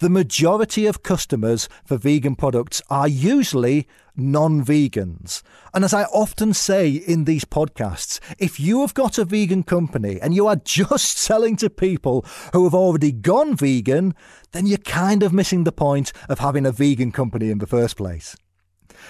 The 0.02 0.10
majority 0.10 0.86
of 0.86 1.04
customers 1.04 1.68
for 1.84 1.96
vegan 1.96 2.34
products 2.34 2.82
are 2.90 3.06
usually 3.06 3.86
non 4.16 4.64
vegans. 4.64 5.42
And 5.72 5.84
as 5.84 5.94
I 5.94 6.02
often 6.06 6.54
say 6.54 6.90
in 6.90 7.24
these 7.24 7.44
podcasts, 7.44 8.18
if 8.36 8.58
you 8.58 8.80
have 8.80 8.94
got 8.94 9.16
a 9.16 9.24
vegan 9.24 9.62
company 9.62 10.20
and 10.20 10.34
you 10.34 10.48
are 10.48 10.56
just 10.64 11.18
selling 11.18 11.54
to 11.58 11.70
people 11.70 12.26
who 12.52 12.64
have 12.64 12.74
already 12.74 13.12
gone 13.12 13.54
vegan, 13.54 14.16
then 14.50 14.66
you're 14.66 14.78
kind 14.78 15.22
of 15.22 15.32
missing 15.32 15.62
the 15.62 15.70
point 15.70 16.12
of 16.28 16.40
having 16.40 16.66
a 16.66 16.72
vegan 16.72 17.12
company 17.12 17.48
in 17.48 17.58
the 17.58 17.66
first 17.68 17.96
place. 17.96 18.34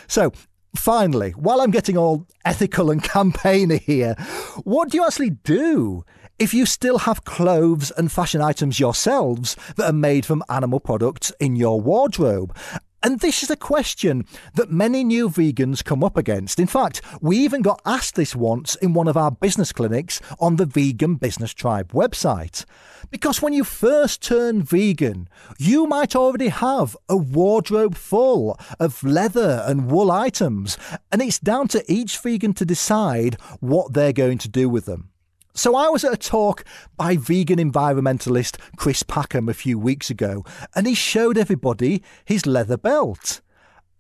So, 0.07 0.31
finally, 0.77 1.31
while 1.31 1.63
I'm 1.63 1.71
getting 1.71 1.97
all 1.97 2.27
ethical 2.45 2.91
and 2.91 3.03
campaigny 3.17 3.79
here, 3.79 4.15
what 4.65 4.91
do 4.91 4.99
you 4.99 5.07
actually 5.07 5.31
do 5.31 6.05
if 6.43 6.53
you 6.53 6.67
still 6.67 6.99
have 6.99 7.25
clothes 7.25 7.93
and 7.93 8.11
fashion 8.11 8.43
items 8.43 8.81
yourselves 8.81 9.55
that 9.77 9.87
are 9.87 9.93
made 9.93 10.27
from 10.27 10.43
animal 10.49 10.81
products 10.81 11.33
in 11.39 11.55
your 11.55 11.81
wardrobe. 11.81 12.53
And 13.01 13.21
this 13.21 13.45
is 13.45 13.51
a 13.51 13.57
question 13.57 14.27
that 14.55 14.69
many 14.69 15.05
new 15.05 15.31
vegans 15.31 15.85
come 15.85 16.03
up 16.03 16.17
against. 16.17 16.59
In 16.59 16.67
fact, 16.67 17.01
we 17.21 17.39
even 17.39 17.63
got 17.63 17.81
asked 17.87 18.17
this 18.17 18.35
once 18.35 18.75
in 18.75 18.93
one 18.93 19.07
of 19.07 19.17
our 19.17 19.31
business 19.31 19.73
clinics 19.73 20.21
on 20.41 20.57
the 20.57 20.67
Vegan 20.67 21.15
Business 21.15 21.55
Tribe 21.55 21.93
website. 21.93 22.65
Because 23.09 23.41
when 23.41 23.53
you 23.53 23.63
first 23.63 24.21
turn 24.21 24.65
vegan, 24.65 25.29
you 25.59 25.87
might 25.87 26.17
already 26.17 26.49
have 26.49 26.97
a 27.09 27.17
wardrobe 27.17 27.95
full 27.95 28.59
of 28.81 29.05
leather 29.05 29.63
and 29.65 29.93
wool 29.93 30.11
items, 30.11 30.77
and 31.13 31.23
it's 31.23 31.39
down 31.39 31.69
to 31.69 31.85
each 31.87 32.19
vegan 32.19 32.53
to 32.55 32.65
decide 32.65 33.37
what 33.61 33.93
they're 33.93 34.13
going 34.13 34.39
to 34.39 34.49
do 34.49 34.69
with 34.69 34.87
them. 34.87 35.12
So 35.55 35.77
I 35.77 35.89
was 35.91 36.03
at 36.03 36.15
a 36.15 36.17
talk 36.17 36.65
by 36.97 37.17
vegan 37.17 37.59
environmentalist 37.59 38.57
Chris 38.77 39.03
Packham 39.03 39.51
a 39.51 39.55
few 39.55 39.79
weeks 39.79 40.09
ago, 40.09 40.45
and 40.75 40.87
he 40.87 40.95
showed 40.95 41.37
everybody 41.37 42.03
his 42.25 42.47
leather 42.47 42.79
belt. 42.79 43.43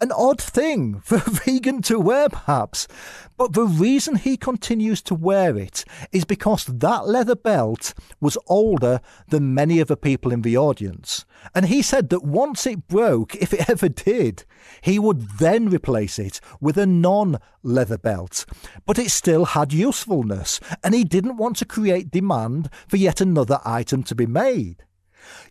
An 0.03 0.11
odd 0.11 0.43
thing 0.43 0.99
for 1.05 1.19
a 1.19 1.31
vegan 1.31 1.81
to 1.83 2.01
wear, 2.01 2.29
perhaps. 2.29 2.88
But 3.37 3.53
the 3.53 3.65
reason 3.65 4.17
he 4.17 4.37
continues 4.37 5.01
to 5.03 5.15
wear 5.15 5.57
it 5.57 5.85
is 6.11 6.25
because 6.25 6.65
that 6.65 7.07
leather 7.07 7.37
belt 7.37 7.95
was 8.21 8.37
older 8.49 9.01
than 9.29 9.55
many 9.55 9.79
of 9.79 9.87
the 9.87 9.97
people 9.97 10.33
in 10.33 10.43
the 10.43 10.57
audience. 10.57 11.25
And 11.55 11.67
he 11.67 11.83
said 11.83 12.09
that 12.11 12.25
once 12.25 12.67
it 12.67 12.88
broke, 12.88 13.37
if 13.41 13.53
it 13.53 13.71
ever 13.71 13.88
did, 13.88 14.45
he 14.81 14.99
would 14.99 15.38
then 15.38 15.69
replace 15.69 16.19
it 16.19 16.41
with 16.61 16.77
a 16.77 16.87
non 16.87 17.38
leather 17.62 17.99
belt. 17.99 18.45
But 18.85 18.99
it 18.99 19.12
still 19.12 19.45
had 19.45 19.73
usefulness, 19.73 20.59
and 20.83 20.97
he 20.97 21.05
didn't 21.05 21.37
want 21.37 21.59
to 21.59 21.65
create 21.65 22.11
demand 22.11 22.71
for 22.88 22.97
yet 22.97 23.21
another 23.21 23.61
item 23.65 24.03
to 24.03 24.17
be 24.17 24.27
made. 24.27 24.83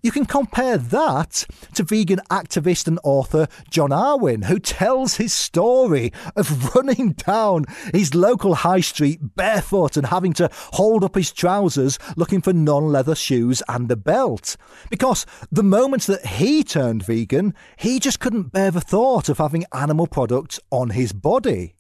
You 0.02 0.12
can 0.12 0.26
compare 0.26 0.78
that 0.78 1.46
to 1.74 1.84
vegan 1.84 2.22
activist 2.30 2.88
and 2.88 3.00
author 3.04 3.48
John 3.70 3.90
Arwin, 3.90 4.46
who 4.46 4.60
tells 4.60 5.16
his 5.16 5.34
story 5.34 6.12
of 6.36 6.76
running 6.76 7.14
down 7.14 7.66
his 7.94 8.16
local 8.16 8.56
high 8.56 8.82
street 8.82 9.36
barefoot 9.36 9.98
and 9.98 10.08
having 10.08 10.34
to 10.34 10.50
hold 10.74 11.04
up 11.04 11.16
his 11.16 11.32
trousers 11.32 12.00
looking 12.16 12.42
for 12.42 12.54
non 12.54 12.88
leather 12.88 13.16
shoes 13.16 13.62
and 13.68 13.92
a 13.92 13.96
belt. 13.96 14.58
Because 14.90 15.26
the 15.52 15.64
moment 15.64 16.04
that 16.04 16.26
he 16.26 16.64
turned 16.64 17.04
vegan, 17.04 17.54
he 17.78 18.00
just 18.00 18.20
couldn't 18.20 18.52
bear 18.52 18.72
the 18.72 18.82
thought 18.82 19.30
of 19.30 19.38
having 19.38 19.66
animal 19.74 20.08
products 20.08 20.60
on 20.72 20.92
his 20.92 21.14
body. 21.14 21.76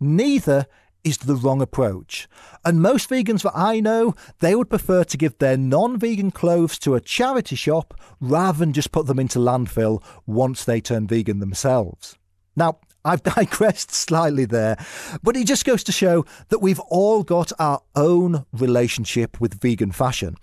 Neither 0.00 0.66
is 1.04 1.18
the 1.18 1.36
wrong 1.36 1.60
approach. 1.60 2.28
And 2.64 2.82
most 2.82 3.08
vegans 3.08 3.42
that 3.42 3.52
I 3.54 3.80
know, 3.80 4.14
they 4.40 4.54
would 4.54 4.70
prefer 4.70 5.04
to 5.04 5.16
give 5.16 5.38
their 5.38 5.56
non 5.56 5.98
vegan 5.98 6.30
clothes 6.30 6.78
to 6.80 6.94
a 6.94 7.00
charity 7.00 7.56
shop 7.56 7.94
rather 8.20 8.58
than 8.58 8.72
just 8.72 8.92
put 8.92 9.06
them 9.06 9.18
into 9.18 9.38
landfill 9.38 10.02
once 10.26 10.64
they 10.64 10.80
turn 10.80 11.06
vegan 11.06 11.40
themselves. 11.40 12.16
Now, 12.56 12.78
I've 13.06 13.22
digressed 13.22 13.90
slightly 13.90 14.46
there, 14.46 14.78
but 15.22 15.36
it 15.36 15.46
just 15.46 15.66
goes 15.66 15.84
to 15.84 15.92
show 15.92 16.24
that 16.48 16.60
we've 16.60 16.80
all 16.80 17.22
got 17.22 17.52
our 17.58 17.82
own 17.94 18.46
relationship 18.50 19.38
with 19.38 19.60
vegan 19.60 19.92
fashion. 19.92 20.36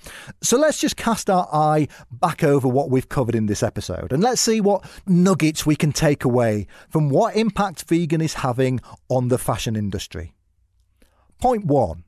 So 0.43 0.59
let's 0.59 0.79
just 0.79 0.95
cast 0.95 1.27
our 1.27 1.49
eye 1.51 1.87
back 2.11 2.43
over 2.43 2.67
what 2.67 2.91
we've 2.91 3.09
covered 3.09 3.33
in 3.33 3.47
this 3.47 3.63
episode 3.63 4.13
and 4.13 4.21
let's 4.21 4.41
see 4.41 4.61
what 4.61 4.87
nuggets 5.07 5.65
we 5.65 5.75
can 5.75 5.91
take 5.91 6.23
away 6.23 6.67
from 6.87 7.09
what 7.09 7.35
impact 7.35 7.85
vegan 7.85 8.21
is 8.21 8.35
having 8.35 8.79
on 9.09 9.29
the 9.29 9.39
fashion 9.39 9.75
industry. 9.75 10.35
Point 11.41 11.65
one. 11.65 12.05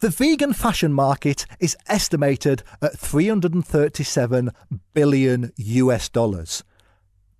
The 0.00 0.10
vegan 0.10 0.52
fashion 0.54 0.92
market 0.92 1.46
is 1.60 1.76
estimated 1.86 2.64
at 2.82 2.98
337 2.98 4.50
billion 4.92 5.52
US 5.56 6.08
dollars. 6.08 6.64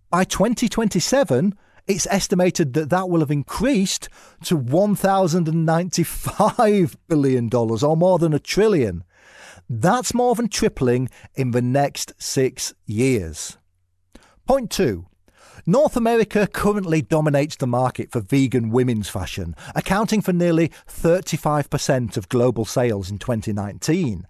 By 0.08 0.22
2027, 0.22 1.56
it's 1.88 2.06
estimated 2.08 2.74
that 2.74 2.90
that 2.90 3.08
will 3.08 3.18
have 3.20 3.32
increased 3.32 4.08
to 4.44 4.56
$1,095 4.56 6.94
billion, 7.08 7.50
or 7.52 7.96
more 7.96 8.20
than 8.20 8.32
a 8.32 8.38
trillion. 8.38 9.02
That's 9.68 10.14
more 10.14 10.36
than 10.36 10.48
tripling 10.48 11.08
in 11.34 11.50
the 11.50 11.62
next 11.62 12.12
six 12.18 12.72
years. 12.86 13.58
Point 14.46 14.70
two 14.70 15.06
North 15.66 15.96
America 15.96 16.46
currently 16.46 17.02
dominates 17.02 17.56
the 17.56 17.66
market 17.66 18.10
for 18.10 18.20
vegan 18.20 18.70
women's 18.70 19.08
fashion, 19.08 19.54
accounting 19.74 20.20
for 20.20 20.32
nearly 20.32 20.68
35% 20.88 22.16
of 22.16 22.28
global 22.28 22.64
sales 22.64 23.10
in 23.10 23.18
2019. 23.18 24.26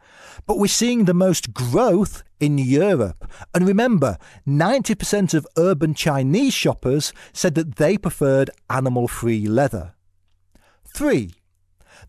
But 0.46 0.58
we're 0.58 0.66
seeing 0.66 1.04
the 1.04 1.14
most 1.14 1.52
growth 1.54 2.22
in 2.38 2.58
Europe. 2.58 3.30
And 3.54 3.66
remember, 3.66 4.18
90% 4.46 5.34
of 5.34 5.46
urban 5.56 5.94
Chinese 5.94 6.54
shoppers 6.54 7.12
said 7.32 7.54
that 7.54 7.76
they 7.76 7.96
preferred 7.96 8.50
animal 8.68 9.06
free 9.06 9.46
leather. 9.46 9.94
3. 10.86 11.32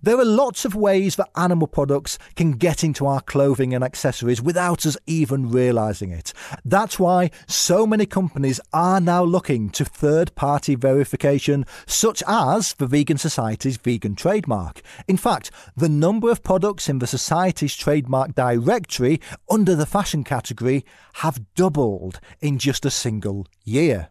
There 0.03 0.17
are 0.17 0.25
lots 0.25 0.65
of 0.65 0.73
ways 0.73 1.15
that 1.17 1.29
animal 1.35 1.67
products 1.67 2.17
can 2.35 2.53
get 2.53 2.83
into 2.83 3.05
our 3.05 3.21
clothing 3.21 3.71
and 3.73 3.83
accessories 3.83 4.41
without 4.41 4.83
us 4.85 4.97
even 5.05 5.51
realizing 5.51 6.09
it. 6.09 6.33
That's 6.65 6.97
why 6.97 7.29
so 7.47 7.85
many 7.85 8.07
companies 8.07 8.59
are 8.73 8.99
now 8.99 9.23
looking 9.23 9.69
to 9.71 9.85
third 9.85 10.33
party 10.33 10.73
verification, 10.73 11.67
such 11.85 12.23
as 12.27 12.73
the 12.73 12.87
Vegan 12.87 13.19
Society's 13.19 13.77
vegan 13.77 14.15
trademark. 14.15 14.81
In 15.07 15.17
fact, 15.17 15.51
the 15.77 15.89
number 15.89 16.31
of 16.31 16.41
products 16.41 16.89
in 16.89 16.97
the 16.97 17.05
Society's 17.05 17.75
trademark 17.75 18.33
directory 18.33 19.21
under 19.51 19.75
the 19.75 19.85
fashion 19.85 20.23
category 20.23 20.83
have 21.15 21.45
doubled 21.53 22.19
in 22.39 22.57
just 22.57 22.85
a 22.85 22.91
single 22.91 23.45
year. 23.63 24.09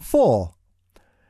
4. 0.00 0.54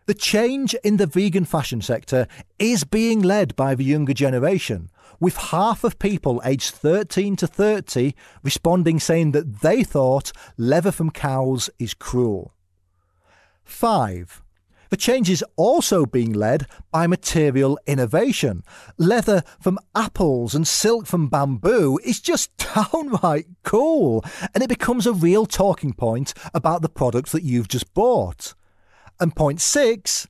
The 0.07 0.13
change 0.15 0.75
in 0.85 0.99
the 0.99 1.07
vegan 1.07 1.47
fashion 1.47 1.81
sector 1.81 2.27
is 2.59 2.85
being 2.85 3.23
led 3.23 3.57
by 3.57 3.75
the 3.75 3.85
younger 3.85 4.13
generation, 4.13 4.91
with 5.19 5.37
half 5.37 5.83
of 5.83 5.99
people 5.99 6.43
aged 6.45 6.75
13 6.75 7.37
to 7.37 7.47
30 7.47 8.13
responding 8.43 9.01
saying 9.01 9.33
that 9.33 9.63
they 9.63 9.83
thought 9.83 10.31
leather 10.59 10.93
from 10.93 11.11
cows 11.11 11.71
is 11.79 11.95
cruel. 11.95 12.53
5. 13.65 14.43
The 14.91 14.99
change 14.99 15.31
is 15.31 15.43
also 15.57 16.05
being 16.05 16.35
led 16.35 16.67
by 16.93 17.07
material 17.07 17.79
innovation. 17.87 18.63
Leather 18.99 19.43
from 19.59 19.79
apples 19.95 20.55
and 20.55 20.69
silk 20.69 21.07
from 21.07 21.29
bamboo 21.29 21.99
is 22.05 22.21
just 22.21 22.55
downright 22.75 23.47
cool, 23.63 24.23
and 24.53 24.63
it 24.63 24.69
becomes 24.69 25.07
a 25.07 25.15
real 25.15 25.47
talking 25.47 25.95
point 25.95 26.35
about 26.53 26.83
the 26.83 26.91
products 26.91 27.33
that 27.33 27.43
you've 27.43 27.69
just 27.69 27.95
bought. 27.95 28.55
And 29.21 29.35
point 29.35 29.61
six, 29.61 30.27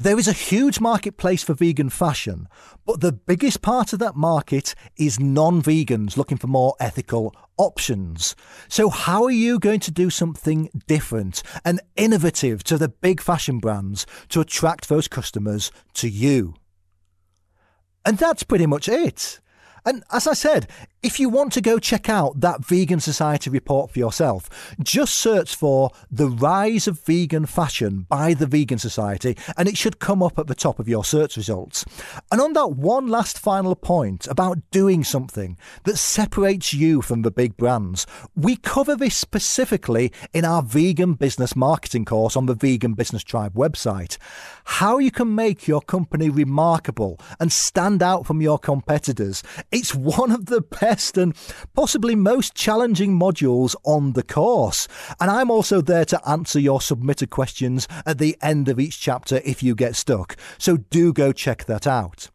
There 0.00 0.16
is 0.16 0.28
a 0.28 0.32
huge 0.32 0.78
marketplace 0.78 1.42
for 1.42 1.54
vegan 1.54 1.90
fashion, 1.90 2.46
but 2.86 3.00
the 3.00 3.10
biggest 3.10 3.62
part 3.62 3.92
of 3.92 3.98
that 3.98 4.14
market 4.14 4.76
is 4.96 5.18
non 5.18 5.60
vegans 5.60 6.16
looking 6.16 6.38
for 6.38 6.46
more 6.46 6.76
ethical 6.78 7.34
options. 7.56 8.36
So, 8.68 8.90
how 8.90 9.24
are 9.24 9.32
you 9.32 9.58
going 9.58 9.80
to 9.80 9.90
do 9.90 10.08
something 10.08 10.70
different 10.86 11.42
and 11.64 11.80
innovative 11.96 12.62
to 12.64 12.78
the 12.78 12.88
big 12.88 13.20
fashion 13.20 13.58
brands 13.58 14.06
to 14.28 14.40
attract 14.40 14.88
those 14.88 15.08
customers 15.08 15.72
to 15.94 16.08
you? 16.08 16.54
And 18.06 18.18
that's 18.18 18.44
pretty 18.44 18.66
much 18.66 18.88
it. 18.88 19.40
And 19.88 20.04
as 20.12 20.26
I 20.26 20.34
said, 20.34 20.66
if 21.00 21.20
you 21.20 21.28
want 21.28 21.52
to 21.52 21.60
go 21.60 21.78
check 21.78 22.08
out 22.08 22.40
that 22.40 22.64
Vegan 22.64 22.98
Society 23.00 23.48
report 23.48 23.92
for 23.92 24.00
yourself, 24.00 24.74
just 24.82 25.14
search 25.14 25.54
for 25.54 25.92
The 26.10 26.26
Rise 26.26 26.88
of 26.88 27.00
Vegan 27.00 27.46
Fashion 27.46 28.04
by 28.08 28.34
the 28.34 28.46
Vegan 28.46 28.78
Society 28.78 29.36
and 29.56 29.68
it 29.68 29.78
should 29.78 30.00
come 30.00 30.22
up 30.22 30.38
at 30.38 30.48
the 30.48 30.56
top 30.56 30.80
of 30.80 30.88
your 30.88 31.04
search 31.04 31.36
results. 31.36 31.84
And 32.32 32.40
on 32.40 32.52
that 32.54 32.72
one 32.72 33.06
last 33.06 33.38
final 33.38 33.76
point 33.76 34.26
about 34.26 34.58
doing 34.72 35.04
something 35.04 35.56
that 35.84 35.96
separates 35.96 36.74
you 36.74 37.00
from 37.00 37.22
the 37.22 37.30
big 37.30 37.56
brands, 37.56 38.06
we 38.34 38.56
cover 38.56 38.94
this 38.94 39.16
specifically 39.16 40.12
in 40.34 40.44
our 40.44 40.62
vegan 40.62 41.14
business 41.14 41.54
marketing 41.56 42.04
course 42.04 42.36
on 42.36 42.46
the 42.46 42.54
Vegan 42.54 42.94
Business 42.94 43.22
Tribe 43.22 43.54
website. 43.54 44.18
How 44.64 44.98
you 44.98 45.12
can 45.12 45.34
make 45.34 45.68
your 45.68 45.80
company 45.80 46.28
remarkable 46.28 47.20
and 47.38 47.52
stand 47.52 48.02
out 48.02 48.26
from 48.26 48.42
your 48.42 48.58
competitors. 48.58 49.42
It's 49.78 49.94
one 49.94 50.32
of 50.32 50.46
the 50.46 50.60
best 50.60 51.16
and 51.16 51.36
possibly 51.72 52.16
most 52.16 52.52
challenging 52.56 53.16
modules 53.16 53.76
on 53.84 54.14
the 54.14 54.24
course. 54.24 54.88
And 55.20 55.30
I'm 55.30 55.52
also 55.52 55.80
there 55.80 56.04
to 56.06 56.28
answer 56.28 56.58
your 56.58 56.80
submitted 56.80 57.30
questions 57.30 57.86
at 58.04 58.18
the 58.18 58.36
end 58.42 58.68
of 58.68 58.80
each 58.80 59.00
chapter 59.00 59.40
if 59.44 59.62
you 59.62 59.76
get 59.76 59.94
stuck. 59.94 60.34
So 60.58 60.78
do 60.78 61.12
go 61.12 61.30
check 61.30 61.66
that 61.66 61.86
out. 61.86 62.28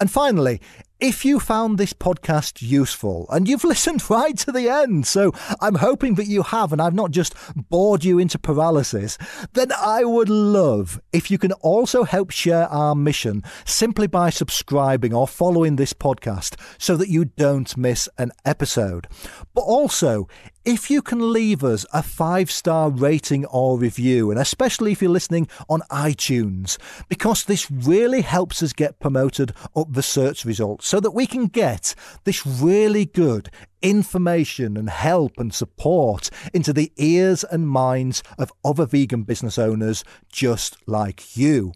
And 0.00 0.10
finally, 0.10 0.62
if 0.98 1.24
you 1.24 1.38
found 1.38 1.76
this 1.76 1.92
podcast 1.92 2.62
useful 2.62 3.26
and 3.30 3.46
you've 3.46 3.64
listened 3.72 4.08
right 4.08 4.36
to 4.38 4.52
the 4.52 4.68
end, 4.68 5.06
so 5.06 5.32
I'm 5.60 5.76
hoping 5.76 6.14
that 6.14 6.26
you 6.26 6.42
have 6.42 6.72
and 6.72 6.80
I've 6.80 6.94
not 6.94 7.10
just 7.10 7.34
bored 7.54 8.04
you 8.04 8.18
into 8.18 8.38
paralysis, 8.38 9.18
then 9.52 9.72
I 9.78 10.04
would 10.04 10.28
love 10.28 11.00
if 11.12 11.30
you 11.30 11.38
can 11.38 11.52
also 11.52 12.04
help 12.04 12.30
share 12.30 12.66
our 12.68 12.94
mission 12.94 13.42
simply 13.64 14.06
by 14.06 14.30
subscribing 14.30 15.12
or 15.12 15.28
following 15.28 15.76
this 15.76 15.92
podcast 15.92 16.58
so 16.78 16.96
that 16.96 17.08
you 17.08 17.26
don't 17.26 17.76
miss 17.76 18.08
an 18.16 18.32
episode. 18.44 19.06
But 19.54 19.62
also, 19.62 20.28
if 20.66 20.90
you 20.90 21.00
can 21.00 21.32
leave 21.32 21.62
us 21.62 21.86
a 21.92 22.02
five 22.02 22.50
star 22.50 22.90
rating 22.90 23.46
or 23.46 23.78
review, 23.78 24.32
and 24.32 24.40
especially 24.40 24.90
if 24.90 25.00
you're 25.00 25.10
listening 25.10 25.48
on 25.68 25.80
iTunes, 25.92 26.76
because 27.08 27.44
this 27.44 27.70
really 27.70 28.20
helps 28.20 28.62
us 28.64 28.72
get 28.72 28.98
promoted 28.98 29.52
up 29.76 29.86
the 29.92 30.02
search 30.02 30.44
results 30.44 30.88
so 30.88 30.98
that 30.98 31.12
we 31.12 31.24
can 31.24 31.46
get 31.46 31.94
this 32.24 32.44
really 32.44 33.04
good 33.04 33.48
information 33.82 34.76
and 34.76 34.90
help 34.90 35.38
and 35.38 35.54
support 35.54 36.30
into 36.52 36.72
the 36.72 36.92
ears 36.96 37.44
and 37.44 37.68
minds 37.68 38.22
of 38.38 38.52
other 38.64 38.86
vegan 38.86 39.22
business 39.22 39.58
owners 39.58 40.04
just 40.30 40.76
like 40.86 41.36
you. 41.36 41.72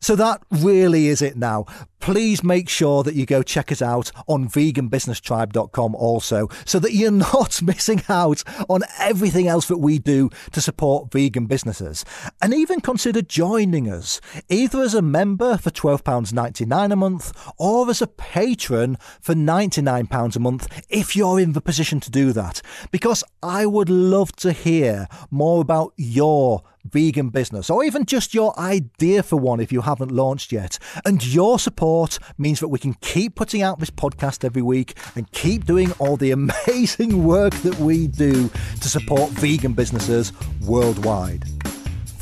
So 0.00 0.14
that 0.16 0.42
really 0.50 1.08
is 1.08 1.22
it 1.22 1.36
now. 1.36 1.66
Please 2.00 2.44
make 2.44 2.68
sure 2.68 3.02
that 3.02 3.14
you 3.14 3.26
go 3.26 3.42
check 3.42 3.72
us 3.72 3.82
out 3.82 4.12
on 4.28 4.48
veganbusinesstribe.com 4.48 5.94
also 5.96 6.48
so 6.64 6.78
that 6.78 6.92
you're 6.92 7.10
not 7.34 7.60
missing 7.60 8.02
out 8.08 8.44
on 8.68 8.82
everything 8.98 9.48
else 9.48 9.66
that 9.66 9.78
we 9.78 9.98
do 9.98 10.30
to 10.52 10.60
support 10.60 11.10
vegan 11.10 11.46
businesses. 11.46 12.04
And 12.40 12.54
even 12.54 12.80
consider 12.80 13.20
joining 13.22 13.90
us 13.90 14.20
either 14.48 14.80
as 14.80 14.94
a 14.94 15.02
member 15.02 15.56
for 15.58 15.70
£12.99 15.70 16.92
a 16.92 16.96
month 16.96 17.52
or 17.58 17.90
as 17.90 18.00
a 18.00 18.06
patron 18.06 18.96
for 19.20 19.34
£99 19.34 20.36
a 20.36 20.40
month 20.40 20.84
if 20.88 21.16
in 21.38 21.52
the 21.52 21.60
position 21.60 22.00
to 22.00 22.10
do 22.10 22.32
that. 22.32 22.60
Because 22.90 23.24
I 23.42 23.66
would 23.66 23.88
love 23.88 24.32
to 24.36 24.52
hear 24.52 25.08
more 25.30 25.60
about 25.60 25.92
your 25.96 26.62
vegan 26.84 27.28
business 27.28 27.70
or 27.70 27.84
even 27.84 28.04
just 28.04 28.34
your 28.34 28.58
idea 28.58 29.22
for 29.22 29.36
one 29.36 29.60
if 29.60 29.72
you 29.72 29.82
haven't 29.82 30.10
launched 30.10 30.52
yet. 30.52 30.78
And 31.04 31.24
your 31.24 31.58
support 31.58 32.18
means 32.36 32.60
that 32.60 32.68
we 32.68 32.78
can 32.78 32.94
keep 32.94 33.34
putting 33.34 33.62
out 33.62 33.78
this 33.78 33.90
podcast 33.90 34.44
every 34.44 34.62
week 34.62 34.96
and 35.14 35.30
keep 35.32 35.64
doing 35.64 35.92
all 35.98 36.16
the 36.16 36.30
amazing 36.66 37.24
work 37.24 37.54
that 37.56 37.78
we 37.78 38.06
do 38.06 38.48
to 38.80 38.88
support 38.88 39.30
vegan 39.32 39.72
businesses 39.72 40.32
worldwide. 40.62 41.44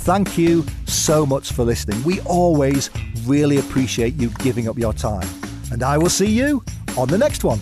Thank 0.07 0.39
you 0.39 0.65
so 0.87 1.27
much 1.27 1.51
for 1.51 1.65
listening. 1.65 2.01
We 2.05 2.21
always 2.21 2.91
really 3.25 3.59
appreciate 3.59 4.15
you 4.15 4.29
giving 4.39 4.69
up 4.69 4.79
your 4.79 4.93
time. 4.93 5.29
And 5.73 5.83
I 5.83 5.99
will 5.99 6.11
see 6.11 6.29
you 6.29 6.65
on 6.97 7.09
the 7.09 7.19
next 7.19 7.43
one. 7.43 7.59